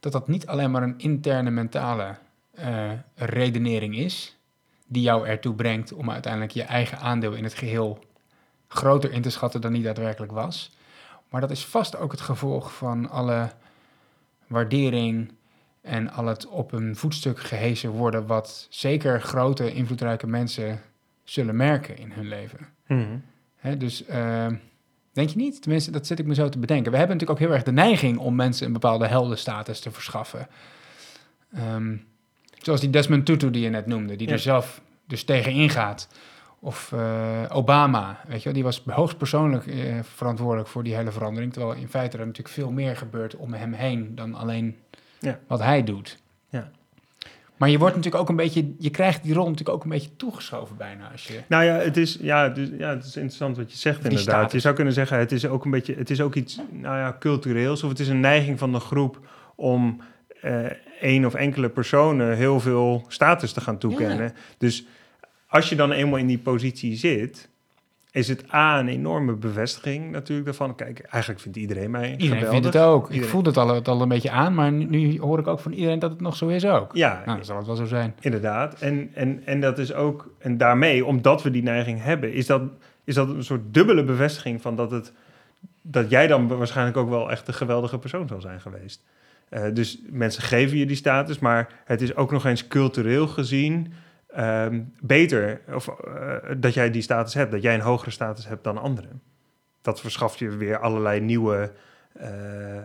[0.06, 2.16] dat dat niet alleen maar een interne mentale
[2.52, 4.38] eh, redenering is,
[4.88, 8.06] die jou ertoe brengt om uiteindelijk je eigen aandeel in het geheel
[8.68, 10.72] groter in te schatten dan die daadwerkelijk was.
[11.30, 13.50] Maar dat is vast ook het gevolg van alle
[14.48, 15.32] waardering
[15.82, 20.82] en al het op een voetstuk gehezen worden, wat zeker grote, invloedrijke mensen
[21.24, 22.68] zullen merken in hun leven.
[23.56, 24.48] Hè, dus eh,
[25.16, 25.62] denk je niet?
[25.62, 26.92] Tenminste, dat zit ik me zo te bedenken.
[26.92, 30.48] We hebben natuurlijk ook heel erg de neiging om mensen een bepaalde heldenstatus te verschaffen.
[31.54, 31.96] Ehm,
[32.62, 34.34] zoals die Desmond Tutu die je net noemde, die Ja.
[34.34, 36.08] er zelf dus tegen ingaat.
[36.60, 41.54] Of eh, Obama, weet je wel, die was hoogstpersoonlijk eh, verantwoordelijk voor die hele verandering.
[41.54, 44.78] Terwijl in feite er natuurlijk veel meer gebeurt om hem heen dan alleen
[45.20, 45.40] Ja.
[45.48, 46.18] wat hij doet.
[46.50, 46.72] Ja.
[47.58, 50.16] Maar je wordt natuurlijk ook een beetje, je krijgt die rol natuurlijk ook een beetje
[50.16, 51.40] toegeschoven bijna als je.
[51.48, 54.36] Nou ja, het is, ja, ja, het is interessant wat je zegt Die inderdaad.
[54.36, 54.52] status.
[54.52, 57.16] Je zou kunnen zeggen, het is ook een beetje, het is ook iets, nou ja,
[57.20, 57.84] cultureels.
[57.84, 59.20] Of het is een neiging van de groep
[59.56, 60.02] om
[60.42, 60.66] eh
[61.00, 64.34] één of enkele personen heel veel status te gaan toekennen.
[64.58, 64.86] Dus
[65.48, 67.50] als je dan eenmaal in die positie zit,
[68.16, 70.76] is het A, een enorme bevestiging natuurlijk daarvan.
[70.76, 72.50] Kijk, eigenlijk vindt iedereen mij Iedereen geweldig.
[72.50, 73.12] vindt het ook.
[73.12, 75.60] Ik voelde het al, het al een beetje aan, maar nu, nu hoor ik ook
[75.60, 76.96] van iedereen dat het nog zo is ook.
[76.96, 78.16] Ja, Nou, dan zal het wel zo zijn.
[78.20, 78.80] Inderdaad.
[78.80, 82.62] En, en, en dat is ook, en daarmee, omdat we die neiging hebben, is dat,
[83.04, 85.14] is dat een soort dubbele bevestiging van dat het
[85.82, 89.04] dat jij dan waarschijnlijk ook wel echt een geweldige persoon zal zijn geweest.
[89.50, 93.94] Eh, dus mensen geven je die status, maar het is ook nog eens cultureel gezien
[94.36, 98.64] ehm, beter of, eh, dat jij die status hebt, dat jij een hogere status hebt
[98.64, 99.22] dan anderen.
[99.82, 101.72] Dat verschaft je weer allerlei nieuwe
[102.14, 102.84] eh, eh,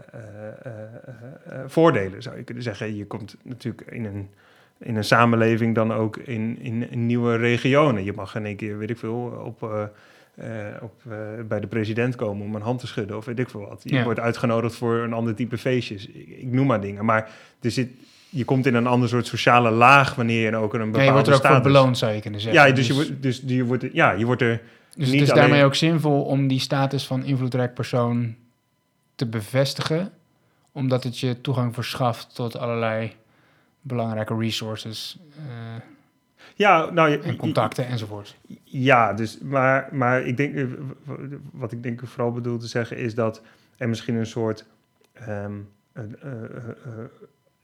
[1.66, 2.96] voordelen, zou je kunnen zeggen.
[2.96, 4.30] Je komt natuurlijk in een,
[4.78, 8.04] in een samenleving dan ook in, in, in nieuwe regionen.
[8.04, 9.62] Je mag in één keer, weet ik veel, op,
[10.80, 11.02] op,
[11.48, 13.82] bij de president komen om een hand te schudden of weet ik veel wat.
[13.84, 16.06] Je wordt uitgenodigd voor een ander type feestjes.
[16.06, 17.04] Ik, ik, noem maar dingen.
[17.04, 17.90] Maar er zit,
[18.30, 21.12] je komt in een ander soort sociale laag wanneer je ook een bepaalde ja, je
[21.12, 22.66] wordt er ook voor beloond, zou je kunnen zeggen.
[22.66, 24.62] Ja, dus, Je, dus- wordt, dus je wordt, ja, je wordt er
[24.96, 28.34] Dus het is daarmee ook zinvol om die status van invloedrijk persoon
[29.14, 30.12] te bevestigen,
[30.72, 33.12] omdat het je toegang verschaft tot allerlei
[33.80, 35.18] belangrijke resources.
[35.38, 35.44] Uh,
[36.54, 38.36] ja, nou, en contacten enzovoort.
[38.64, 40.64] Ja, dus, maar, maar ik denk, eh,
[41.52, 43.42] wat ik denk vooral bedoel te zeggen is dat
[43.76, 44.64] er misschien een soort
[45.28, 46.02] um, uh,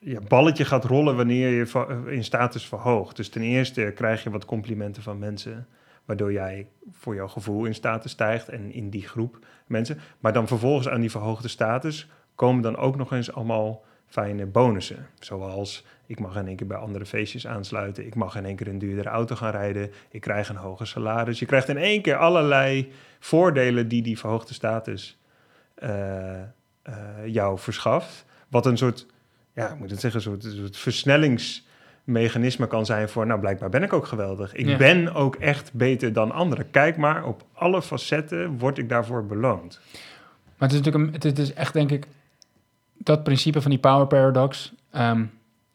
[0.07, 3.17] ja, balletje gaat rollen wanneer je in status verhoogt.
[3.17, 5.67] Dus ten eerste krijg je wat complimenten van mensen,
[6.05, 9.99] waardoor jij voor jouw gevoel in status stijgt en in die groep mensen.
[10.19, 15.07] Maar dan vervolgens aan die verhoogde status komen dan ook nog eens allemaal fijne bonussen.
[15.19, 18.07] Zoals ik mag in één keer bij andere feestjes aansluiten.
[18.07, 19.91] Ik mag in één keer een duurdere auto gaan rijden.
[20.11, 21.39] Ik krijg een hoger salaris.
[21.39, 25.19] Je krijgt in één keer allerlei voordelen die die verhoogde status
[25.83, 26.47] uh, uh,
[27.25, 28.25] jou verschaft.
[28.49, 29.07] Wat een soort,
[29.57, 33.93] ja, ik moet het zeggen, een soort, versnellingsmechanisme kan zijn voor, nou blijkbaar ben ik
[33.93, 34.55] ook geweldig.
[34.55, 36.71] Ik ben ook echt beter dan anderen.
[36.71, 39.81] Kijk maar, op alle facetten word ik daarvoor beloond.
[40.59, 42.07] Maar het is natuurlijk een, het is echt denk ik
[42.97, 45.25] dat principe van die power paradox ehm,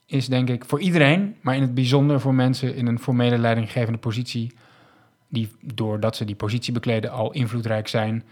[0.06, 4.00] is denk ik voor iedereen, maar in het bijzonder voor mensen in een formele leidinggevende
[4.00, 4.52] positie,
[5.28, 8.24] die doordat ze die positie bekleden al invloedrijk zijn,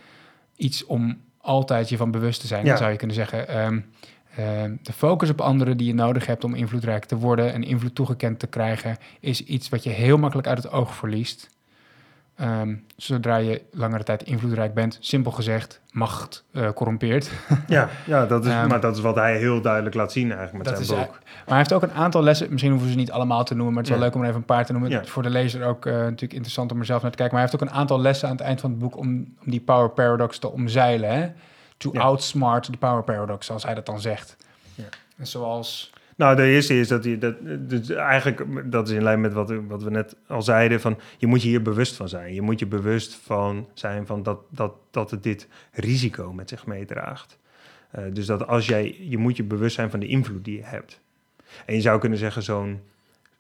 [0.55, 2.65] iets om altijd je van bewust te zijn.
[2.65, 3.85] Dan zou je kunnen zeggen, um,
[4.81, 8.39] de focus op anderen die je nodig hebt om invloedrijk te worden en invloed toegekend
[8.39, 11.49] te krijgen, is iets wat je heel makkelijk uit het oog verliest.
[12.39, 17.31] Ehm, zodra je langere tijd invloedrijk bent, simpel gezegd, macht uh, corrompeert.
[17.67, 20.69] ja, ja dat is, um, maar dat is wat hij heel duidelijk laat zien eigenlijk
[20.69, 21.11] met zijn boek.
[21.19, 23.83] Maar hij heeft ook een aantal lessen, misschien hoeven ze niet allemaal te noemen, maar
[23.83, 25.07] het is wel leuk om er even een paar te noemen.
[25.07, 27.35] Voor de lezer ook uh, natuurlijk interessant om er zelf naar te kijken.
[27.35, 29.07] Maar hij heeft ook een aantal lessen aan het eind van het boek om,
[29.45, 31.09] om die power paradox te omzeilen.
[31.09, 31.29] Hè?
[31.79, 34.37] To outsmart the power paradox, zoals hij dat dan zegt.
[35.17, 39.21] En zoals nou, de eerste is dat je dat, dus eigenlijk dat is in lijn
[39.21, 42.33] met wat, wat we net al zeiden: van je moet je hier bewust van zijn.
[42.33, 46.65] Je moet je bewust van zijn van dat, dat, dat het dit risico met zich
[46.65, 47.37] meedraagt.
[47.95, 50.63] Uh, dus dat als jij, je moet je bewust zijn van de invloed die je
[50.63, 50.99] hebt.
[51.65, 52.81] En je zou kunnen zeggen, zo'n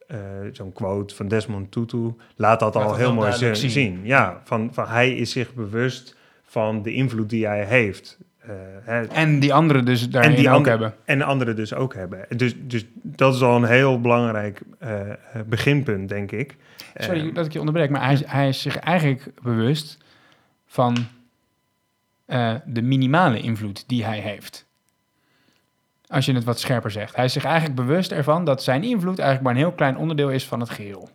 [0.07, 0.17] uh,
[0.51, 3.69] zo'n quote van Desmond Tutu laat dat al heel mooi zien.
[3.69, 3.99] zien.
[4.03, 8.17] Ja, van, van hij is zich bewust van de invloed die hij heeft.
[8.49, 10.93] Uh, en die anderen dus daarin die ook hebben.
[11.05, 12.25] En de anderen dus ook hebben.
[12.29, 15.01] Dus, dus dat is al een heel belangrijk uh,
[15.45, 16.55] beginpunt, denk ik.
[16.95, 19.97] Sorry dat ik je onderbreek, maar hij, hij is zich eigenlijk bewust
[20.65, 20.97] van
[22.65, 24.65] de minimale invloed die hij heeft.
[26.07, 27.15] Als je het wat scherper zegt.
[27.15, 30.29] Hij is zich eigenlijk bewust ervan dat zijn invloed eigenlijk maar een heel klein onderdeel
[30.29, 31.09] is van het geheel.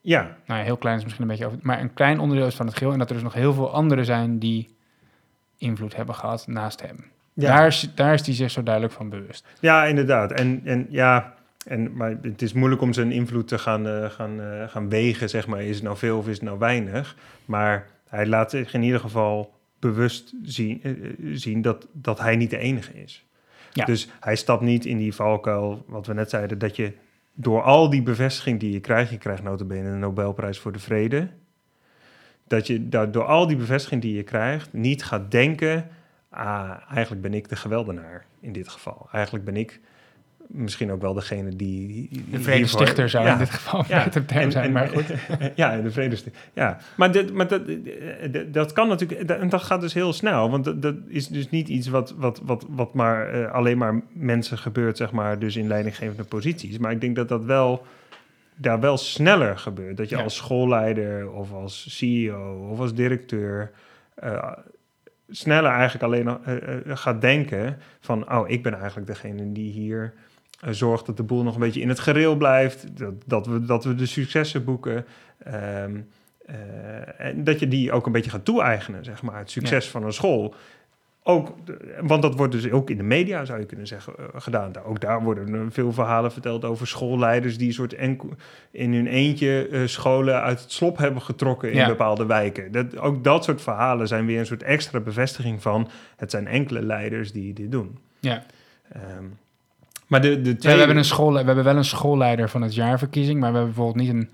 [0.00, 0.36] Ja.
[0.46, 2.66] Nou ja, heel klein is misschien een beetje over, maar een klein onderdeel is van
[2.66, 2.92] het geheel.
[2.92, 4.76] En dat er dus nog heel veel anderen zijn die
[5.58, 6.96] invloed hebben gehad naast hem.
[7.32, 7.56] Ja.
[7.56, 9.46] Daar, is, daar is hij zich zo duidelijk van bewust.
[9.60, 10.32] Ja, inderdaad.
[10.32, 14.40] En, en ja, en, maar het is moeilijk om zijn invloed te gaan, uh, gaan,
[14.40, 15.62] uh, gaan wegen, zeg maar.
[15.62, 17.16] Is het nou veel of is het nou weinig?
[17.44, 22.50] Maar hij laat zich in ieder geval bewust zien, uh, zien dat, dat hij niet
[22.50, 23.26] de enige is.
[23.72, 23.84] Ja.
[23.84, 26.92] Dus hij stapt niet in die valkuil, wat we net zeiden, dat je
[27.34, 31.28] door al die bevestiging die je krijgt, je krijgt notabene een Nobelprijs voor de vrede,
[32.48, 35.88] dat je door al die bevestiging die je krijgt niet gaat denken,
[36.30, 39.08] ah, eigenlijk ben ik de geweldenaar in dit geval.
[39.12, 39.80] Eigenlijk ben ik
[40.48, 42.08] misschien ook wel degene die...
[42.30, 45.04] de vredestichter zou in dit geval ja, beter term zijn, maar goed.
[45.54, 46.42] ja, de vredestichter.
[46.52, 47.62] Ja, maar, dit, maar dat,
[48.52, 49.30] dat kan natuurlijk...
[49.30, 52.40] En dat gaat dus heel snel, want dat, dat is dus niet iets wat, wat,
[52.44, 56.78] wat, wat maar uh, alleen maar mensen gebeurt, zeg maar, dus in leidinggevende posities.
[56.78, 57.86] Maar ik denk dat dat wel
[58.58, 59.96] daar wel sneller gebeurt.
[59.96, 63.70] Dat je als schoolleider of als CEO of als directeur
[64.24, 64.52] uh,
[65.28, 70.14] sneller eigenlijk alleen nog uh, gaat denken van, oh, ik ben eigenlijk degene die hier
[70.70, 73.84] zorgt dat de boel nog een beetje in het gereel blijft, dat, dat we, dat
[73.84, 75.06] we de successen boeken.
[75.82, 76.08] Um,
[77.16, 79.38] en dat je die ook een beetje gaat toe-eigenen, zeg maar.
[79.38, 80.54] Het succes van een school
[81.28, 81.54] ook,
[82.00, 84.72] want dat wordt dus ook in de media, zou je kunnen zeggen, uh, gedaan.
[84.84, 87.92] Ook daar worden veel verhalen verteld over schoolleiders die een soort
[88.70, 92.72] in hun eentje uh, scholen uit het slop hebben getrokken in bepaalde wijken.
[92.72, 96.82] Dat, ook dat soort verhalen zijn weer een soort extra bevestiging van het zijn enkele
[96.82, 97.98] leiders die dit doen.
[98.20, 98.44] Ja.
[99.18, 99.38] Um,
[100.06, 100.72] maar de, de twee...
[100.72, 103.74] we, hebben een school, we hebben wel een schoolleider van het jaarverkiezing, maar we hebben
[103.74, 104.30] bijvoorbeeld niet een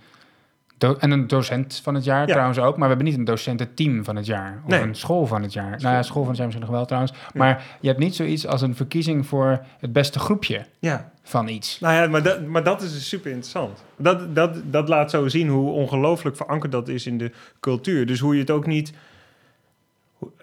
[0.79, 2.71] en een docent van het jaar trouwens ook.
[2.77, 4.61] Maar we hebben niet een docententeam van het jaar.
[4.65, 4.81] Of Nee.
[4.81, 5.71] een school van het jaar.
[5.71, 7.13] Nou ja, school van het jaar misschien nog wel trouwens.
[7.35, 11.81] Maar je hebt niet zoiets als een verkiezing voor het beste groepje Ja, van iets.
[11.81, 13.85] nou ja, maar dat, maar dat is dus super interessant.
[13.97, 18.07] Dat, dat, dat laat zo zien hoe ongelooflijk verankerd dat is in de cultuur.
[18.07, 18.93] Dus hoe je het ook niet...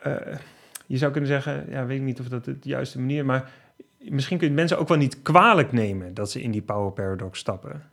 [0.01, 0.13] eh,
[0.87, 3.49] je zou kunnen zeggen, ja, weet ik niet of dat de juiste manier is, maar
[3.97, 7.39] misschien kun je mensen ook wel niet kwalijk nemen dat ze in die power paradox
[7.39, 7.83] stappen.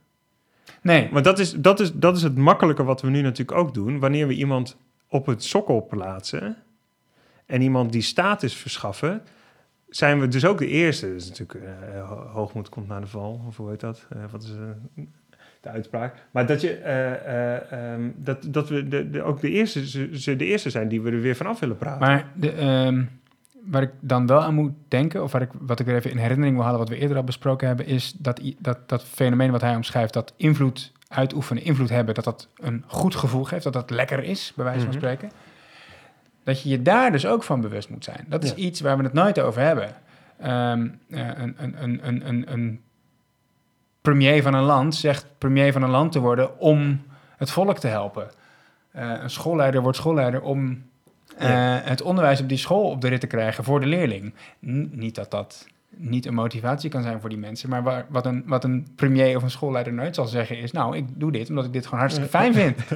[0.81, 3.73] Nee, Want dat is, dat, is, dat is het makkelijke wat we nu natuurlijk ook
[3.73, 3.99] doen.
[3.99, 4.77] Wanneer we iemand
[5.07, 6.57] op het sokkel plaatsen
[7.45, 9.21] en iemand die status verschaffen,
[9.89, 11.07] zijn we dus ook de eerste.
[11.07, 14.05] Dat is natuurlijk eh, ho- hoogmoed komt naar de val, of hoe heet dat?
[14.09, 15.03] Eh, wat is eh,
[15.61, 16.15] de uitspraak?
[16.31, 17.13] Maar dat, je, eh,
[17.55, 20.87] eh, ehm, dat, dat we de, de, ook de eerste, ze, ze de eerste zijn
[20.87, 22.07] die we er weer vanaf willen praten.
[22.07, 23.03] maar de, ehm,
[23.65, 25.23] waar ik dan wel aan moet denken...
[25.23, 26.79] of waar ik, wat ik weer even in herinnering wil halen...
[26.79, 27.85] wat we eerder al besproken hebben...
[27.85, 30.13] is dat, dat, dat fenomeen wat hij omschrijft...
[30.13, 32.15] dat invloed uitoefenen, invloed hebben...
[32.15, 34.97] dat dat een goed gevoel geeft, dat dat lekker is, bij wijze van Mhm.
[34.97, 35.31] spreken.
[36.43, 38.25] Dat je je daar dus ook van bewust moet zijn.
[38.27, 38.55] Dat is Ja.
[38.55, 39.95] iets waar we het nooit over hebben.
[40.39, 42.81] Ehm, eh, een, een, een, een,
[44.01, 47.01] premier van een land zegt premier van een land te worden om
[47.37, 48.27] het volk te helpen.
[48.91, 50.83] Eh, een schoolleider wordt schoolleider om
[51.39, 51.81] Ja.
[51.83, 54.33] het onderwijs op die school op de rit te krijgen voor de leerling.
[54.65, 58.25] N- niet dat dat niet een motivatie kan zijn voor die mensen, maar waar, wat,
[58.25, 61.49] een, wat een premier of een schoolleider nooit zal zeggen is, nou, ik doe dit
[61.49, 62.81] omdat ik dit gewoon hartstikke fijn vind.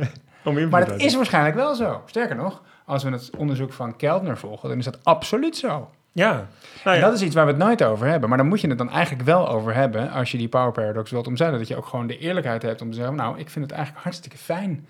[0.46, 2.02] Om Maar dat is waarschijnlijk wel zo.
[2.06, 5.90] Sterker nog, als we het onderzoek van Keltner volgen, dan is dat absoluut zo.
[6.12, 6.48] Ja, nou
[6.84, 7.00] En ja.
[7.00, 8.30] dat is iets waar we het nooit over hebben.
[8.30, 11.12] Maar dan moet je het dan eigenlijk wel over hebben als je die power paradox
[11.12, 11.60] wilt omzeilen.
[11.60, 14.04] Dat je ook gewoon de eerlijkheid hebt om te zeggen, nou, ik vind het eigenlijk
[14.04, 14.86] hartstikke fijn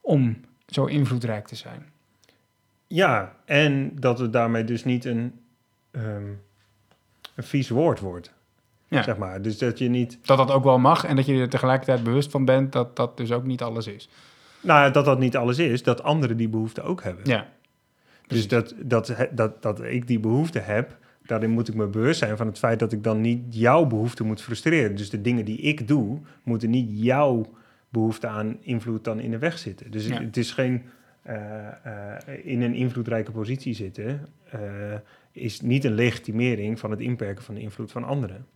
[0.00, 1.86] om zo invloedrijk te zijn.
[2.92, 5.32] Ja, en dat het daarmee dus niet een,
[5.90, 6.28] ehm,
[7.34, 8.32] een vies woord wordt.
[8.88, 9.02] Ja.
[9.02, 9.42] Zeg maar.
[9.42, 10.18] Dus dat je niet.
[10.22, 13.16] Dat dat ook wel mag en dat je er tegelijkertijd bewust van bent dat dat
[13.16, 14.08] dus ook niet alles is.
[14.60, 17.24] Nou, dat dat niet alles is, dat anderen die behoefte ook hebben.
[17.26, 17.46] Ja,
[18.26, 22.36] dus dat, dat, dat, dat ik die behoefte heb, daarin moet ik me bewust zijn
[22.36, 24.96] van het feit dat ik dan niet jouw behoefte moet frustreren.
[24.96, 27.46] Dus de dingen die ik doe, moeten niet jouw
[27.88, 29.90] behoefte aan invloed dan in de weg zitten.
[29.90, 30.20] Dus Ja.
[30.22, 30.82] het is geen
[32.42, 34.60] in een invloedrijke positie zitten, eh,
[35.32, 38.46] is niet een legitimering van het inperken van de invloed van anderen.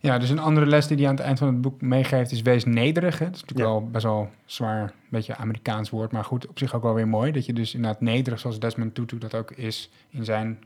[0.00, 2.42] Ja, dus een andere les die hij aan het eind van het boek meegeeft is
[2.42, 3.18] wees nederig.
[3.18, 3.24] Hè?
[3.24, 3.74] Dat is natuurlijk Ja.
[3.80, 7.08] wel best wel zwaar, een beetje Amerikaans woord, maar goed, op zich ook wel weer
[7.08, 7.32] mooi.
[7.32, 10.58] Dat je dus inderdaad nederig, zoals Desmond Tutu dat ook is in zijn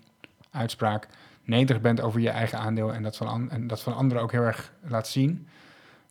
[0.50, 1.08] uitspraak,
[1.44, 4.32] nederig bent over je eigen aandeel en dat van, an- en dat van anderen ook
[4.32, 5.46] heel erg laat zien.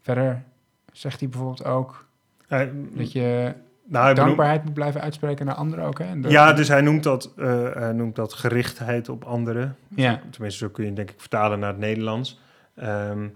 [0.02, 0.44] Verder
[0.92, 2.06] zegt hij bijvoorbeeld ook
[2.48, 2.62] Eh,
[2.96, 3.54] dat je
[3.90, 6.00] nou, dankbaarheid moet blijven uitspreken naar anderen ook.
[6.00, 6.14] Hè?
[6.22, 9.76] Ja, dus hij noemt, dat, eh, hij noemt dat gerichtheid op anderen.
[9.96, 10.22] ja.
[10.30, 12.40] Tenminste, zo kun je denk ik vertalen naar het Nederlands.
[12.76, 13.28] Ehm,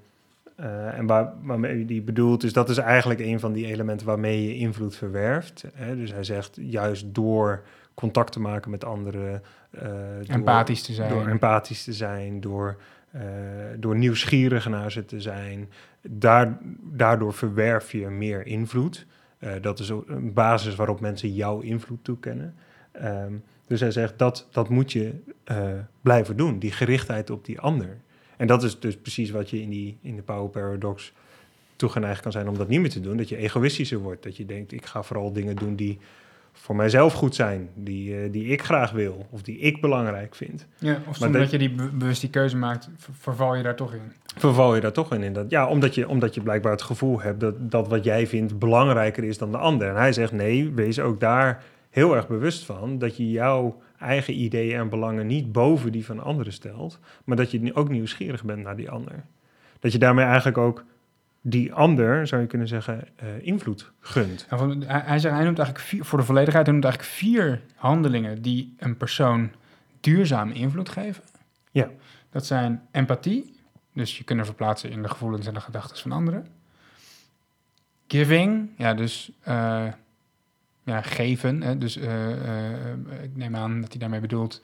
[0.55, 4.47] eh, en waar, waarmee die bedoelt, is dat is eigenlijk een van die elementen waarmee
[4.47, 5.65] je invloed verwerft.
[5.73, 5.95] Hè?
[5.95, 9.81] Dus hij zegt juist door contact te maken met anderen, eh,
[10.25, 11.09] door, empathisch te zijn.
[11.09, 12.77] door empathisch te zijn, door,
[13.77, 15.69] door nieuwsgierig naar ze te zijn.
[16.01, 19.05] Daar, daardoor verwerf je meer invloed.
[19.41, 22.55] Eh, dat is een basis waarop mensen jouw invloed toekennen.
[22.91, 23.33] Ehm,
[23.67, 27.97] dus hij zegt dat, dat moet je eh, blijven doen, die gerichtheid op die ander.
[28.37, 31.13] En dat is dus precies wat je in, die, in de power paradox
[31.75, 33.17] toegeneigd kan zijn om dat niet meer te doen.
[33.17, 34.23] Dat je egoïstischer wordt.
[34.23, 35.99] Dat je denkt, ik ga vooral dingen doen die
[36.53, 37.69] voor mijzelf goed zijn.
[37.75, 40.67] Die, eh, die ik graag wil of die ik belangrijk vind.
[40.77, 43.63] Ja, of Maar zonder dat- je die be- bewust die keuze maakt, ver- verval je
[43.63, 44.01] daar toch in.
[44.37, 45.23] Verval je daar toch in?
[45.23, 48.27] in dat, ja, omdat je, omdat je blijkbaar het gevoel hebt dat, dat wat jij
[48.27, 49.87] vindt belangrijker is dan de ander.
[49.89, 54.41] En hij zegt nee, wees ook daar heel erg bewust van dat je jouw eigen
[54.41, 58.63] ideeën en belangen niet boven die van anderen stelt, maar dat je ook nieuwsgierig bent
[58.63, 59.23] naar die ander.
[59.79, 60.83] Dat je daarmee eigenlijk ook
[61.41, 64.45] die ander, zou je kunnen zeggen, eh, invloed gunt.
[64.49, 67.15] Ja, van- hij, hij, zegt, hij noemt eigenlijk vier, voor de volledigheid, hij noemt eigenlijk
[67.15, 69.51] vier handelingen die een persoon
[69.99, 71.23] duurzaam invloed geven.
[71.71, 71.89] Ja.
[72.29, 73.55] Dat zijn empathie,
[73.93, 76.47] dus je kunnen verplaatsen in de gevoelens en de gedachten van anderen.
[78.07, 79.87] Giving, ja, dus eh,
[80.83, 81.61] ja, geven.
[81.61, 82.29] Hè, dus eh,
[83.23, 84.61] ik neem aan dat hij daarmee bedoelt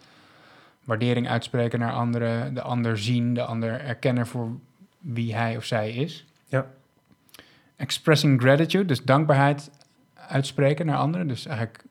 [0.84, 4.52] waardering uitspreken naar anderen, de ander zien, de ander erkennen voor
[5.00, 6.26] wie hij of zij is.
[6.48, 6.66] Ja.
[7.76, 9.72] Expressing gratitude, dus dankbaarheid
[10.14, 11.28] uitspreken naar anderen.
[11.28, 11.84] Dus eigenlijk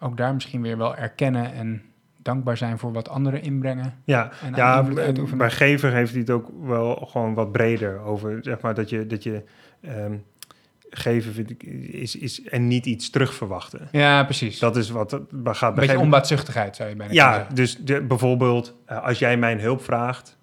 [0.00, 1.82] ook daar misschien weer wel erkennen en
[2.16, 3.94] dankbaar zijn voor wat anderen inbrengen.
[4.04, 4.82] Ja, En ja
[5.36, 9.06] bij gever heeft hij het ook wel gewoon wat breder over, zeg maar, dat je,
[9.06, 9.42] dat je
[9.80, 10.16] ehm,
[10.90, 13.88] geven vind ik, is, is en niet iets terugverwachten.
[13.92, 14.58] Ja, precies.
[14.58, 17.54] Dat is wat, gaat een bij beetje geven- onbaatzuchtigheid zou je bijna Ja, zeggen.
[17.54, 20.36] dus de, bijvoorbeeld, eh, als jij mijn hulp vraagt,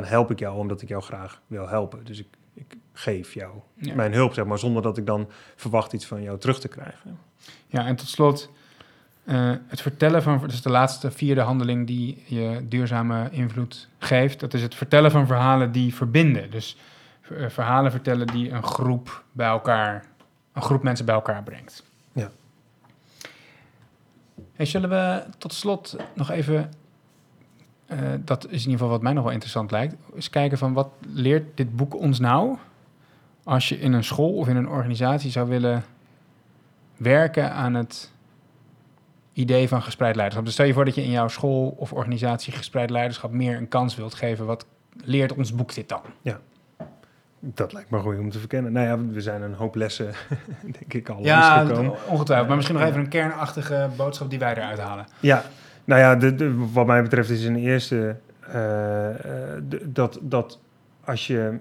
[0.00, 2.04] dan help ik jou omdat ik jou graag wil helpen.
[2.04, 2.26] Dus ik
[2.56, 3.52] ik geef jou
[3.94, 7.18] mijn hulp, zeg maar, zonder dat ik dan verwacht iets van jou terug te krijgen.
[7.66, 8.50] Ja, en tot slot,
[9.24, 14.40] uh, het vertellen van, dat is de laatste vierde handeling die je duurzame invloed geeft.
[14.40, 16.50] Dat is het vertellen van verhalen die verbinden.
[16.50, 16.76] Dus
[17.30, 20.04] uh, verhalen vertellen die een groep bij elkaar,
[20.52, 21.84] een groep mensen bij elkaar brengt.
[22.12, 22.30] Ja.
[24.52, 26.70] Hey, zullen we tot slot nog even,
[27.92, 30.72] uh, dat is in ieder geval wat mij nog wel interessant lijkt, eens kijken van
[30.72, 32.56] wat leert dit boek ons nou
[33.44, 35.84] als je in een school of in een organisatie zou willen
[36.96, 38.12] werken aan het
[39.32, 40.44] idee van gespreid leiderschap.
[40.44, 43.68] Dus stel je voor dat je in jouw school of organisatie gespreid leiderschap meer een
[43.68, 44.46] kans wilt geven.
[44.46, 44.66] Wat
[45.04, 46.00] leert ons boek dit dan?
[46.22, 46.40] Ja,
[47.40, 48.72] dat lijkt me goed om te verkennen.
[48.72, 50.12] Nou ja, we zijn een hoop lessen,
[50.78, 51.62] denk ik, al Ja,
[52.06, 52.48] ongetwijfeld.
[52.48, 55.06] Maar misschien nog even een kernachtige boodschap die wij eruit halen.
[55.20, 55.44] Ja,
[55.86, 58.16] nou ja, de, wat mij betreft is een eerste
[58.54, 59.08] uh,
[59.84, 60.60] dat, dat
[61.04, 61.58] als je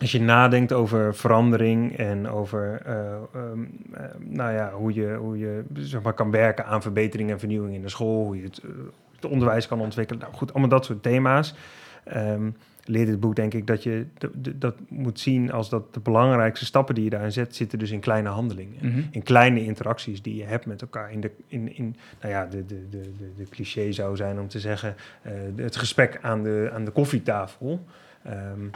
[0.00, 2.82] als je nadenkt over verandering en over
[3.36, 7.38] um, uh, nou ja, hoe je, hoe je zeg maar, kan werken aan verbetering en
[7.38, 8.60] vernieuwing in de school, hoe je het,
[9.28, 10.22] onderwijs kan ontwikkelen.
[10.22, 11.54] Nou goed, allemaal dat soort thema's.
[12.16, 12.56] Um,
[12.88, 14.06] leert het boek denk ik dat je
[14.54, 18.00] dat moet zien als dat de belangrijkste stappen die je daarin zet, zitten dus in
[18.00, 18.78] kleine handelingen.
[18.80, 19.08] Mm -hmm.
[19.10, 21.12] In kleine interacties die je hebt met elkaar.
[21.12, 23.00] In de, in, in, nou ja, de, de, de,
[23.36, 24.94] de, cliché zou zijn om te zeggen,
[25.56, 27.84] het gesprek aan de, aan de koffietafel.
[28.26, 28.70] Um,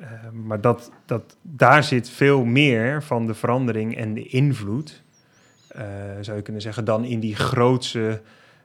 [0.00, 5.02] uh, maar dat, dat, daar zit veel meer van de verandering en de invloed,
[5.76, 5.82] uh,
[6.20, 8.20] zou je kunnen zeggen, dan in die grootse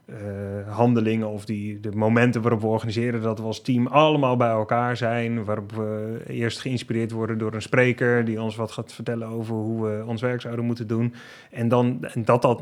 [0.09, 4.49] uh, handelingen of die, de momenten waarop we organiseren dat we als team allemaal bij
[4.49, 9.27] elkaar zijn, waarop we eerst geïnspireerd worden door een spreker die ons wat gaat vertellen
[9.27, 11.13] over hoe we ons werk zouden moeten doen.
[11.51, 12.61] En, dan, en dat dat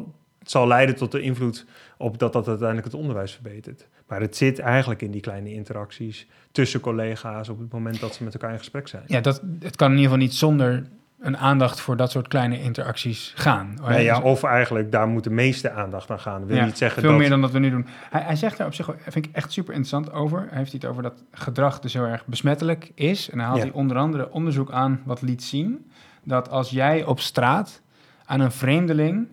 [0.50, 1.66] zal leiden tot de invloed
[1.98, 3.88] op dat dat uiteindelijk het onderwijs verbetert.
[4.08, 8.24] Maar het zit eigenlijk in die kleine interacties tussen collega's op het moment dat ze
[8.24, 9.04] met elkaar in gesprek zijn.
[9.08, 10.84] Ja, dat, het kan in ieder geval niet zonder
[11.20, 13.78] een aandacht voor dat soort kleine interacties gaan.
[13.88, 16.46] Nee, ja, of eigenlijk daar moet de meeste aandacht aan gaan.
[16.46, 17.88] wil ja, niet zeggen veel meer dan dat we nu doen.
[18.10, 20.46] Hij, hij zegt daar op zich, vind ik echt super interessant over.
[20.50, 23.30] Hij heeft het over dat gedrag dus heel erg besmettelijk is.
[23.30, 23.64] En hij haalt ja.
[23.64, 25.92] hij onder andere onderzoek aan wat liet zien
[26.24, 27.82] dat als jij op straat
[28.26, 29.28] aan een vreemdeling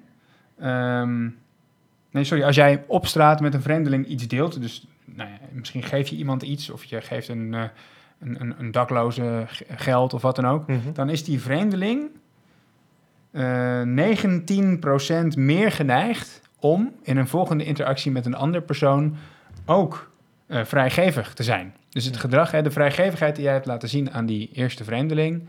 [0.62, 1.42] um,
[2.14, 5.82] Nee, sorry, als jij op straat met een vreemdeling iets deelt, dus nou ja, misschien
[5.82, 7.62] geef je iemand iets of je geeft een, uh,
[8.18, 10.92] een, een, een, dakloze geld of wat dan ook, mm -hmm.
[10.92, 12.10] dan is die vreemdeling
[13.32, 19.16] uh, eh, 19% meer geneigd om in een volgende interactie met een andere persoon
[19.66, 20.10] ook
[20.46, 21.74] uh, vrijgevig te zijn.
[21.88, 25.48] Dus het gedrag, hè, de vrijgevigheid die jij hebt laten zien aan die eerste vreemdeling,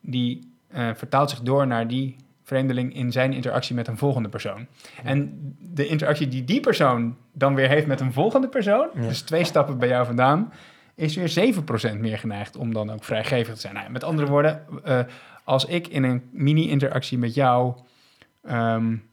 [0.00, 0.50] die
[0.94, 4.66] vertaalt zich door naar die vreemdeling in zijn interactie met een volgende persoon.
[5.04, 9.44] En de interactie die die persoon dan weer heeft met een volgende persoon, dus twee
[9.44, 10.52] stappen bij jou vandaan,
[10.94, 11.54] is weer
[11.94, 13.74] 7% meer geneigd om dan ook vrijgevig te zijn.
[13.74, 15.00] Nou, met andere woorden, uh,
[15.44, 17.74] als ik in een mini-interactie met jou
[18.50, 19.08] um,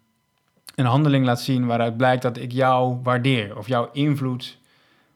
[0.76, 4.58] een handeling laat zien waaruit blijkt dat ik jou waardeer of jouw invloed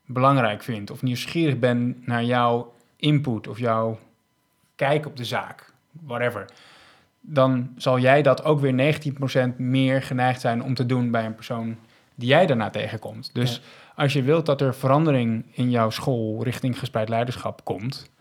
[0.06, 4.00] belangrijk vind of nieuwsgierig ben naar jouw input of jouw
[4.76, 6.46] kijk op de zaak, whatever
[7.26, 8.96] dan zal jij dat ook weer
[9.54, 11.78] 19% meer geneigd zijn om te doen bij een persoon
[12.16, 13.30] die jij daarna tegenkomt.
[13.34, 13.62] Dus
[13.96, 18.12] als je wilt dat er verandering in jouw school richting gespreid leiderschap komt,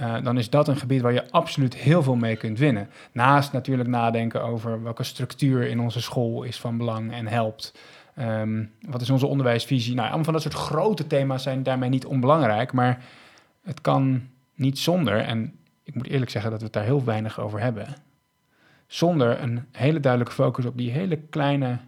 [0.00, 2.88] uh, dan is dat een gebied waar je absoluut heel veel mee kunt winnen.
[3.12, 7.74] Naast natuurlijk nadenken over welke structuur in onze school is van belang en helpt.
[8.18, 9.94] Um, wat is onze onderwijsvisie?
[9.94, 13.04] Nou, allemaal van dat soort grote thema's zijn daarmee niet onbelangrijk, maar
[13.62, 15.18] het kan niet zonder.
[15.20, 17.86] En ik moet eerlijk zeggen dat we het daar heel weinig over hebben
[18.86, 21.78] zonder een hele duidelijke focus op die hele kleine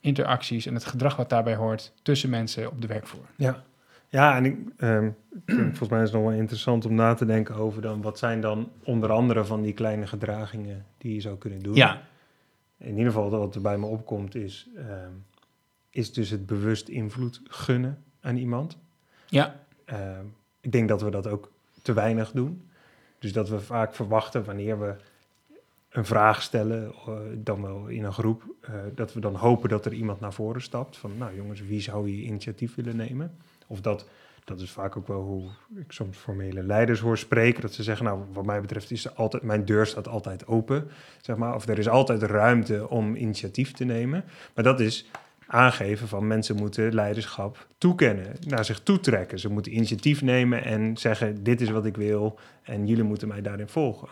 [0.00, 3.26] interacties en het gedrag wat daarbij hoort tussen mensen op de werkvloer.
[3.36, 3.64] Ja,
[4.08, 7.54] ja en ik, um, volgens mij is het nog wel interessant om na te denken
[7.54, 11.58] over dan wat zijn dan onder andere van die kleine gedragingen die je zou kunnen
[11.58, 11.74] doen.
[11.74, 12.02] Ja.
[12.78, 15.24] In ieder geval wat er bij me opkomt is, um,
[15.90, 18.78] is dus het bewust invloed gunnen aan iemand.
[19.26, 19.60] Ja.
[19.86, 22.68] Um, ik denk dat we dat ook te weinig doen.
[23.18, 24.94] Dus dat we vaak verwachten wanneer we
[25.98, 29.86] een vraag stellen, uh, dan wel in een groep, uh, dat we dan hopen dat
[29.86, 30.96] er iemand naar voren stapt.
[30.96, 33.36] Van, nou jongens, wie zou hier initiatief willen nemen?
[33.66, 34.08] Of dat,
[34.44, 38.06] dat is vaak ook wel hoe ik soms formele leiders hoor spreken, dat ze zeggen,
[38.06, 40.88] nou wat mij betreft is altijd, mijn deur staat altijd open,
[41.20, 41.54] zeg maar.
[41.54, 44.24] Of er is altijd ruimte om initiatief te nemen.
[44.54, 45.10] Maar dat is
[45.46, 49.38] aangeven van mensen moeten leiderschap toekennen, naar zich toetrekken.
[49.38, 53.42] Ze moeten initiatief nemen en zeggen, dit is wat ik wil en jullie moeten mij
[53.42, 54.08] daarin volgen.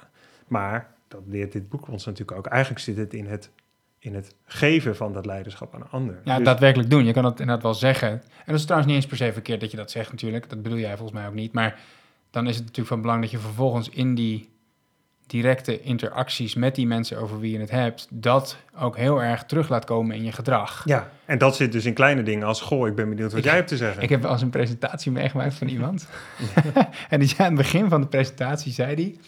[0.47, 2.47] Maar dat leert dit boek ons natuurlijk ook.
[2.47, 3.51] Eigenlijk zit het in het,
[3.99, 6.21] in het geven van dat leiderschap aan een ander.
[6.25, 7.05] Ja, dus, daadwerkelijk doen.
[7.05, 8.09] Je kan het inderdaad wel zeggen.
[8.11, 10.49] En dat is trouwens niet eens per se verkeerd dat je dat zegt natuurlijk.
[10.49, 11.53] Dat bedoel jij volgens mij ook niet.
[11.53, 11.81] Maar
[12.31, 14.49] dan is het natuurlijk van belang dat je vervolgens in die
[15.27, 19.69] directe interacties met die mensen over wie je het hebt, dat ook heel erg terug
[19.69, 20.83] laat komen in je gedrag.
[20.85, 23.55] Ja, en dat zit dus in kleine dingen als, goh, ik ben benieuwd wat jij
[23.55, 24.03] hebt te zeggen.
[24.03, 26.09] Ik heb wel eens een presentatie meegemaakt van iemand.
[27.09, 29.19] en die zei aan het begin van de presentatie, zei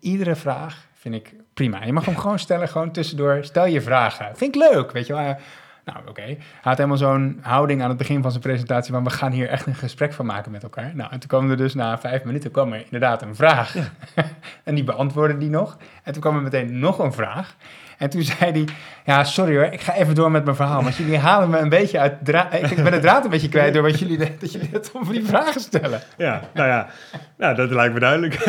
[0.00, 1.84] iedere vraag vind ik prima.
[1.84, 4.36] Je mag hem gewoon stellen, gewoon tussendoor, stel je vragen.
[4.36, 5.36] Vind ik leuk, weet je wel.
[5.84, 6.22] Nou, oké.
[6.22, 9.48] Hij had helemaal zo'n houding aan het begin van zijn presentatie van we gaan hier
[9.48, 10.90] echt een gesprek van maken met elkaar.
[10.94, 13.74] Nou, en toen kwam er dus na vijf minuten kwam er inderdaad een vraag.
[14.64, 15.76] en die beantwoordde die nog.
[16.02, 17.56] En toen kwam er meteen nog een vraag.
[17.98, 18.64] En toen zei hij,
[19.04, 20.82] ja, sorry hoor, ik ga even door met mijn verhaal.
[20.82, 22.54] Want jullie halen me een beetje uit draad.
[22.54, 25.24] Ik ben de draad een beetje kwijt door wat jullie, dat jullie het om die
[25.24, 26.00] vragen stellen.
[26.16, 26.86] Ja, nou ja,
[27.36, 28.34] nou, dat lijkt me duidelijk.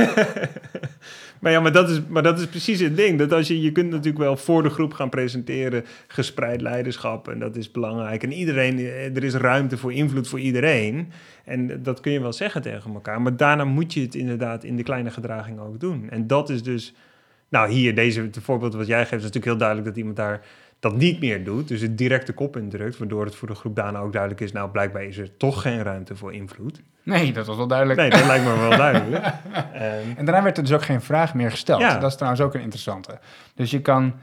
[1.46, 3.20] Maar ja, maar dat, is, maar dat is precies het ding.
[3.20, 7.28] Dat als je, je kunt natuurlijk wel voor de groep gaan presenteren, gespreid leiderschap.
[7.28, 8.24] En dat is belangrijk.
[8.24, 8.80] En iedereen,
[9.16, 11.12] er is ruimte voor invloed voor iedereen.
[11.44, 13.22] En dat kun je wel zeggen tegen elkaar.
[13.22, 16.10] Maar daarna moet je het inderdaad in de kleine gedraging ook doen.
[16.10, 16.94] En dat is dus.
[17.50, 20.46] Nou, hier, deze het voorbeeld wat jij geeft, is natuurlijk heel duidelijk dat iemand daar
[20.80, 24.00] dat niet meer doet, dus het directe kop indrukt, waardoor het voor de groep daarna
[24.00, 26.82] ook duidelijk is, nou blijkbaar is er toch geen ruimte voor invloed.
[27.06, 28.00] Nee, dat was wel duidelijk.
[28.00, 29.26] Nee, dat lijkt me wel duidelijk.
[30.18, 31.82] en daarna werd er dus ook geen vraag meer gesteld.
[31.82, 31.98] Ja.
[31.98, 33.20] Dat is trouwens ook een interessante.
[33.56, 34.14] Dus je kan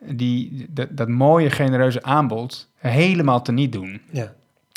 [0.00, 4.00] die, dat, dat mooie genereuze aanbod helemaal teniet doen.
[4.10, 4.32] Ja.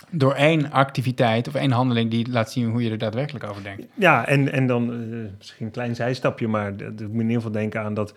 [0.10, 3.86] Door één activiteit of één handeling die laat zien hoe je er daadwerkelijk over denkt.
[3.94, 7.52] Ja, en, en dan uh, misschien een klein zijstapje, maar dat moet in ieder geval
[7.52, 8.14] denken aan dat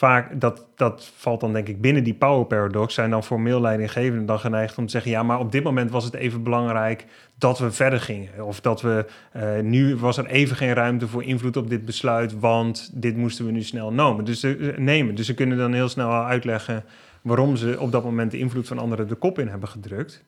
[0.00, 4.26] vaak, dat, dat valt dan denk ik binnen die power paradox, zijn dan formeel leidinggevenden
[4.26, 7.06] dan geneigd om te zeggen, ja, maar op dit moment was het even belangrijk
[7.38, 8.46] dat we verder gingen.
[8.46, 12.38] Of dat we, uh, nu was er even geen ruimte voor invloed op dit besluit,
[12.38, 14.24] want dit moesten we nu snel nemen.
[14.24, 15.14] Dus, uh, nemen.
[15.14, 16.84] dus ze kunnen dan heel snel uitleggen
[17.22, 20.24] waarom ze op dat moment de invloed van anderen de kop in hebben gedrukt.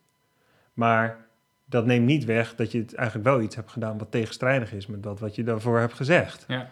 [0.72, 1.16] Maar
[1.64, 4.86] dat neemt niet weg dat je het eigenlijk wel iets hebt gedaan wat tegenstrijdig is
[4.86, 6.44] met dat wat je daarvoor hebt gezegd.
[6.48, 6.70] Ja.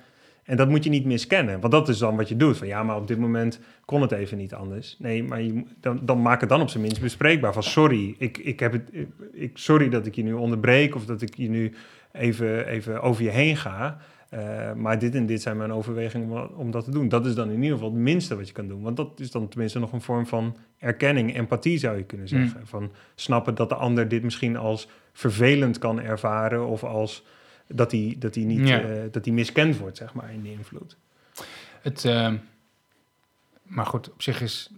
[0.51, 2.59] En dat moet je niet miskennen, want dat is dan wat je doet.
[2.59, 4.97] Van ja, maar op dit moment kon het even niet anders.
[4.99, 7.53] Nee, maar je, dan, dan maak het dan op zijn minst bespreekbaar.
[7.53, 8.91] Van sorry, ik, ik heb het,
[9.33, 11.73] ik, sorry dat ik je nu onderbreek of dat ik je nu
[12.13, 13.99] even, even over je heen ga.
[14.35, 17.09] Uh, maar dit en dit zijn mijn overwegingen om, om, dat te doen.
[17.09, 18.83] Dat is dan in ieder geval het minste wat je kan doen.
[18.83, 22.61] Want dat is dan tenminste nog een vorm van erkenning, empathie zou je kunnen zeggen.
[22.61, 22.67] Mm.
[22.67, 27.25] Van snappen dat de ander dit misschien als vervelend kan ervaren of als
[27.75, 28.83] dat hij dat hij niet ja.
[28.83, 30.97] uh, dat hij miskend wordt, zeg maar, in de invloed.
[31.81, 32.33] Het, uh,
[33.63, 34.71] maar goed, op zich is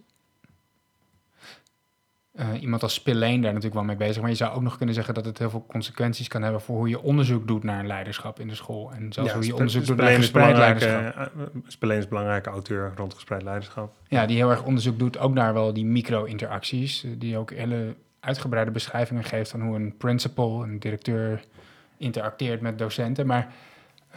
[2.34, 4.20] uh, iemand als Spillane daar natuurlijk wel mee bezig.
[4.20, 6.76] Maar je zou ook nog kunnen zeggen dat het heel veel consequenties kan hebben voor
[6.76, 8.92] hoe je onderzoek doet naar leiderschap in de school.
[8.92, 11.32] En zelfs ja, hoe je onderzoek doet naar gespreid leiderschap.
[11.66, 13.94] Spillane is belangrijke auteur rond gespreid leiderschap.
[14.08, 17.06] Ja, die heel erg onderzoek doet ook naar wel die micro-interacties.
[17.18, 21.44] Die ook hele uitgebreide beschrijvingen geeft van hoe een principal, een directeur
[22.02, 23.26] interacteert met docenten.
[23.26, 23.54] Maar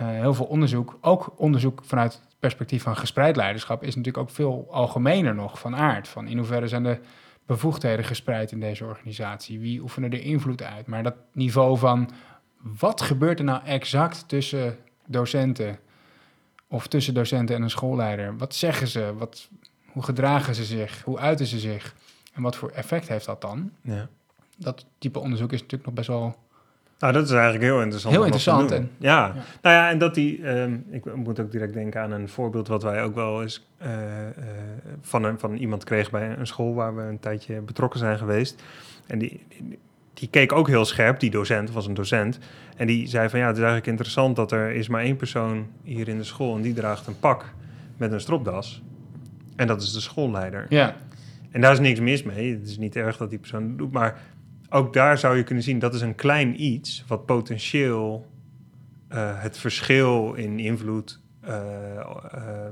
[0.01, 4.35] uh, heel veel onderzoek, ook onderzoek vanuit het perspectief van gespreid leiderschap, is natuurlijk ook
[4.35, 6.07] veel algemener nog van aard.
[6.07, 6.99] Van in hoeverre zijn de
[7.45, 9.59] bevoegdheden gespreid in deze organisatie?
[9.59, 10.87] Wie oefenen er invloed uit?
[10.87, 12.09] Maar dat niveau van
[12.79, 15.79] wat gebeurt er nou exact tussen docenten
[16.67, 18.37] of tussen docenten en een schoolleider?
[18.37, 19.13] Wat zeggen ze?
[19.17, 19.49] Wat,
[19.85, 21.01] hoe gedragen ze zich?
[21.03, 21.95] Hoe uiten ze zich?
[22.33, 23.71] En wat voor effect heeft dat dan?
[23.81, 24.09] Ja.
[24.57, 26.35] Dat type onderzoek is natuurlijk nog best wel
[26.99, 28.13] nou, dat is eigenlijk heel interessant.
[28.13, 28.71] Heel interessant.
[28.71, 29.33] En, ja.
[29.61, 32.83] nou ja, en dat die, um, ik moet ook direct denken aan een voorbeeld wat
[32.83, 33.95] wij ook wel eens uh, uh,
[35.01, 38.63] van, een, van iemand kregen bij een school waar we een tijdje betrokken zijn geweest.
[39.07, 39.79] En die, die,
[40.13, 42.39] die, keek ook heel scherp, die docent, was een docent.
[42.77, 45.67] En die zei van ja, het is eigenlijk interessant dat er is maar één persoon
[45.83, 47.45] hier in de school en die draagt een pak
[47.97, 48.81] met een stropdas.
[49.55, 50.65] En dat is de schoolleider.
[50.69, 50.95] Ja.
[51.51, 52.51] En daar is niks mis mee.
[52.53, 54.19] Het is niet erg dat die persoon het doet, maar
[54.75, 58.27] ook daar zou je kunnen zien, dat is een klein iets wat potentieel
[59.09, 61.51] uh, het verschil in invloed uh,
[62.35, 62.67] uh,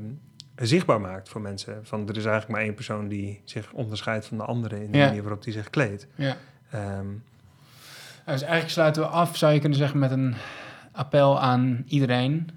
[0.56, 1.86] zichtbaar maakt voor mensen.
[1.86, 4.98] Van er is eigenlijk maar één persoon die zich onderscheidt van de andere in de
[4.98, 6.08] manier waarop die zich kleedt.
[6.16, 6.38] Ja.
[7.00, 7.24] Um,
[8.26, 10.36] dus eigenlijk sluiten we af, zou je kunnen zeggen, met een
[10.92, 12.50] appel aan iedereen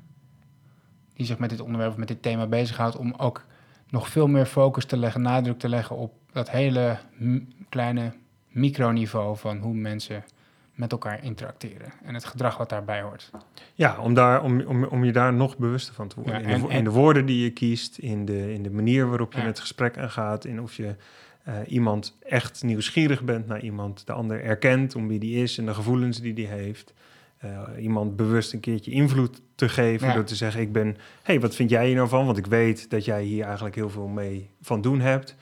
[1.14, 3.44] die zich met dit onderwerp, met dit thema bezighoudt, om ook
[3.90, 6.98] nog veel meer focus te leggen, nadruk te leggen op dat hele
[7.68, 8.12] kleine
[8.56, 10.24] microniveau van hoe mensen
[10.74, 13.30] met elkaar interacteren en het gedrag wat daarbij hoort.
[13.74, 16.42] Ja, om, daar, om, om, om je daar nog bewuster van te worden.
[16.42, 19.40] in, de, in, de, woorden die je kiest, in de, in de manier waarop je
[19.40, 20.94] het gesprek aangaat, in of je
[21.48, 25.66] uh, iemand echt nieuwsgierig bent naar iemand, de ander erkent om wie die is en
[25.66, 26.92] de gevoelens die die heeft.
[27.44, 31.54] Uh, iemand bewust een keertje invloed te geven door te zeggen: Ik ben, hey, wat
[31.54, 32.26] vind jij hier nou van?
[32.26, 35.34] Want ik weet dat jij hier eigenlijk heel veel mee van doen hebt.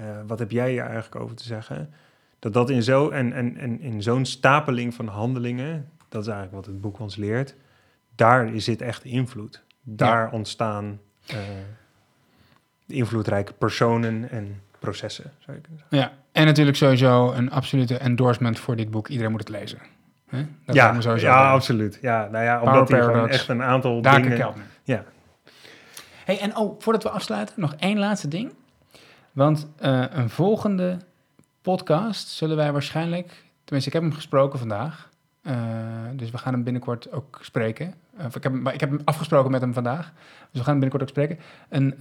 [0.00, 1.90] Uh, wat heb jij hier eigenlijk over te zeggen?
[2.40, 6.56] Dat dat in, zo, en, en, en in zo'n stapeling van handelingen, dat is eigenlijk
[6.56, 7.54] wat het boek ons leert,
[8.14, 9.62] daar zit echt invloed.
[9.82, 11.36] Daar ontstaan uh,
[12.86, 15.98] invloedrijke personen en processen, zou je kunnen zeggen.
[15.98, 19.08] Ja, en natuurlijk sowieso een absolute endorsement voor dit boek.
[19.08, 19.78] Iedereen moet het lezen.
[20.64, 21.98] Dat ja, sowieso ja absoluut.
[22.02, 24.38] Ja, nou ja, omdat hij gewoon echt een aantal Daken dingen...
[24.38, 24.66] Keltner.
[24.82, 25.04] Ja.
[26.24, 28.52] Hey, en oh, voordat we afsluiten, nog één laatste ding.
[29.32, 30.98] Want uh, een volgende
[31.62, 33.44] podcast zullen wij waarschijnlijk...
[33.64, 35.10] Tenminste, ik heb hem gesproken vandaag.
[35.42, 35.54] Uh,
[36.12, 37.94] dus we gaan hem binnenkort ook spreken.
[38.18, 40.12] Uh, ik, heb, ik heb hem afgesproken met hem vandaag.
[40.50, 41.38] Dus we gaan hem binnenkort ook spreken.
[41.68, 41.94] Een,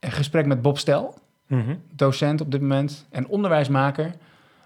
[0.00, 1.82] een gesprek met Bob Stel, mm -hmm.
[1.90, 4.14] docent op dit moment en onderwijsmaker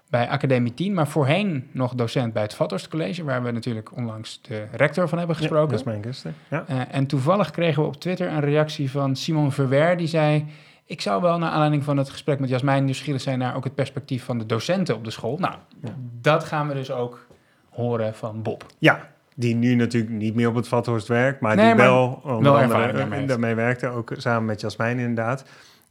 [0.09, 4.41] bij Academie 10, maar voorheen nog docent bij het Vathorst College, waar we natuurlijk onlangs
[4.41, 5.65] de rector van hebben gesproken.
[5.65, 6.25] Ja, dat is mijn gast.
[6.47, 6.87] Ja.
[6.87, 10.45] En toevallig kregen we op Twitter een reactie van Simon Verwer, die zei...
[10.91, 13.75] Ik zou wel naar aanleiding van het gesprek met Jasmijn nieuwsgierig zijn naar ook het
[13.75, 15.37] perspectief van de docenten op de school.
[15.37, 15.95] Nou, ja.
[16.21, 17.27] dat gaan we dus ook
[17.69, 18.65] horen van Bob.
[18.77, 23.25] Ja, die nu natuurlijk niet meer op het Vathorst werkt, maar die wel, onder andere
[23.25, 25.45] daarmee werkte, ook samen met Jasmijn inderdaad.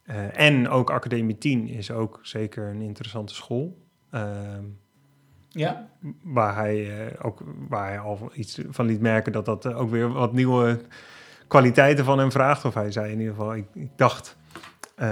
[0.05, 3.77] Uh, en ook Academie 10 is ook zeker een interessante school.
[4.11, 4.65] Ehm,
[5.49, 5.89] ja.
[6.23, 10.13] Waar hij, uh, ook, waar hij al iets van liet merken dat dat ook weer
[10.13, 10.81] wat nieuwe
[11.47, 12.65] kwaliteiten van hem vraagt.
[12.65, 14.39] Of hij zei in ieder geval, ik, ik dacht...
[15.01, 15.09] Uh,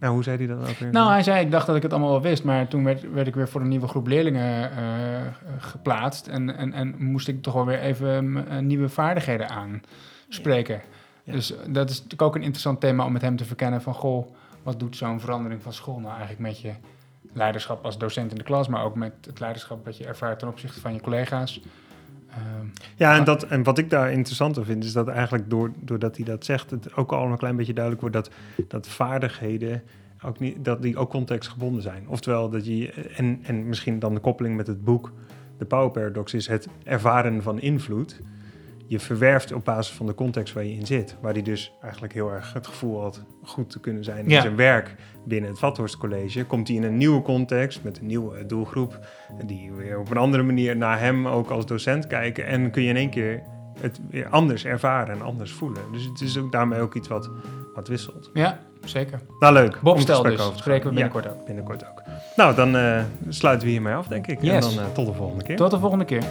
[0.00, 0.90] nou, hoe zei hij dat ook weer?
[0.90, 3.26] Nou, hij zei, ik dacht dat ik het allemaal wel wist, maar toen werd, werd
[3.26, 7.54] ik weer voor een nieuwe groep leerlingen uh, geplaatst en, en, en moest ik toch
[7.54, 10.80] wel weer even nieuwe vaardigheden aanspreken.
[11.22, 11.32] Ja.
[11.32, 14.26] Dus dat is natuurlijk ook een interessant thema om met hem te verkennen van, goh,
[14.62, 16.72] wat doet zo'n verandering van school nou eigenlijk met je
[17.32, 20.48] leiderschap als docent in de klas, maar ook met het leiderschap dat je ervaart ten
[20.48, 21.60] opzichte van je collega's.
[22.60, 26.16] Um, ja, en, dat, en wat ik daar interessanter vind, is dat eigenlijk door, doordat
[26.16, 28.30] hij dat zegt, het ook al een klein beetje duidelijk wordt dat,
[28.68, 29.82] dat vaardigheden
[30.24, 32.08] ook niet, dat die ook contextgebonden zijn.
[32.08, 35.12] Oftewel dat je, en, en misschien dan de koppeling met het boek,
[35.58, 38.20] de Power Paradox, is het ervaren van invloed
[38.86, 41.16] je verwerft op basis van de context waar je in zit.
[41.20, 44.56] Waar hij dus eigenlijk heel erg het gevoel had goed te kunnen zijn in zijn
[44.56, 46.44] werk binnen het Vathorst College.
[46.44, 48.98] Komt hij in een nieuwe context met een nieuwe doelgroep.
[49.44, 52.46] Die weer op een andere manier naar hem ook als docent kijken.
[52.46, 53.42] En kun je in één keer
[53.80, 55.82] het weer anders ervaren en anders voelen.
[55.92, 57.30] Dus het is ook daarmee ook iets wat,
[57.74, 58.30] wat wisselt.
[58.32, 59.20] Ja, zeker.
[59.38, 59.80] Nou, leuk.
[59.80, 61.46] Bob stel dus, spreken we binnenkort ook.
[61.46, 62.02] Binnenkort ook.
[62.36, 64.42] Nou, dan uh, sluiten we hiermee af, denk ik.
[64.42, 65.56] En dan uh, tot de volgende keer.
[65.56, 66.22] Tot de volgende keer.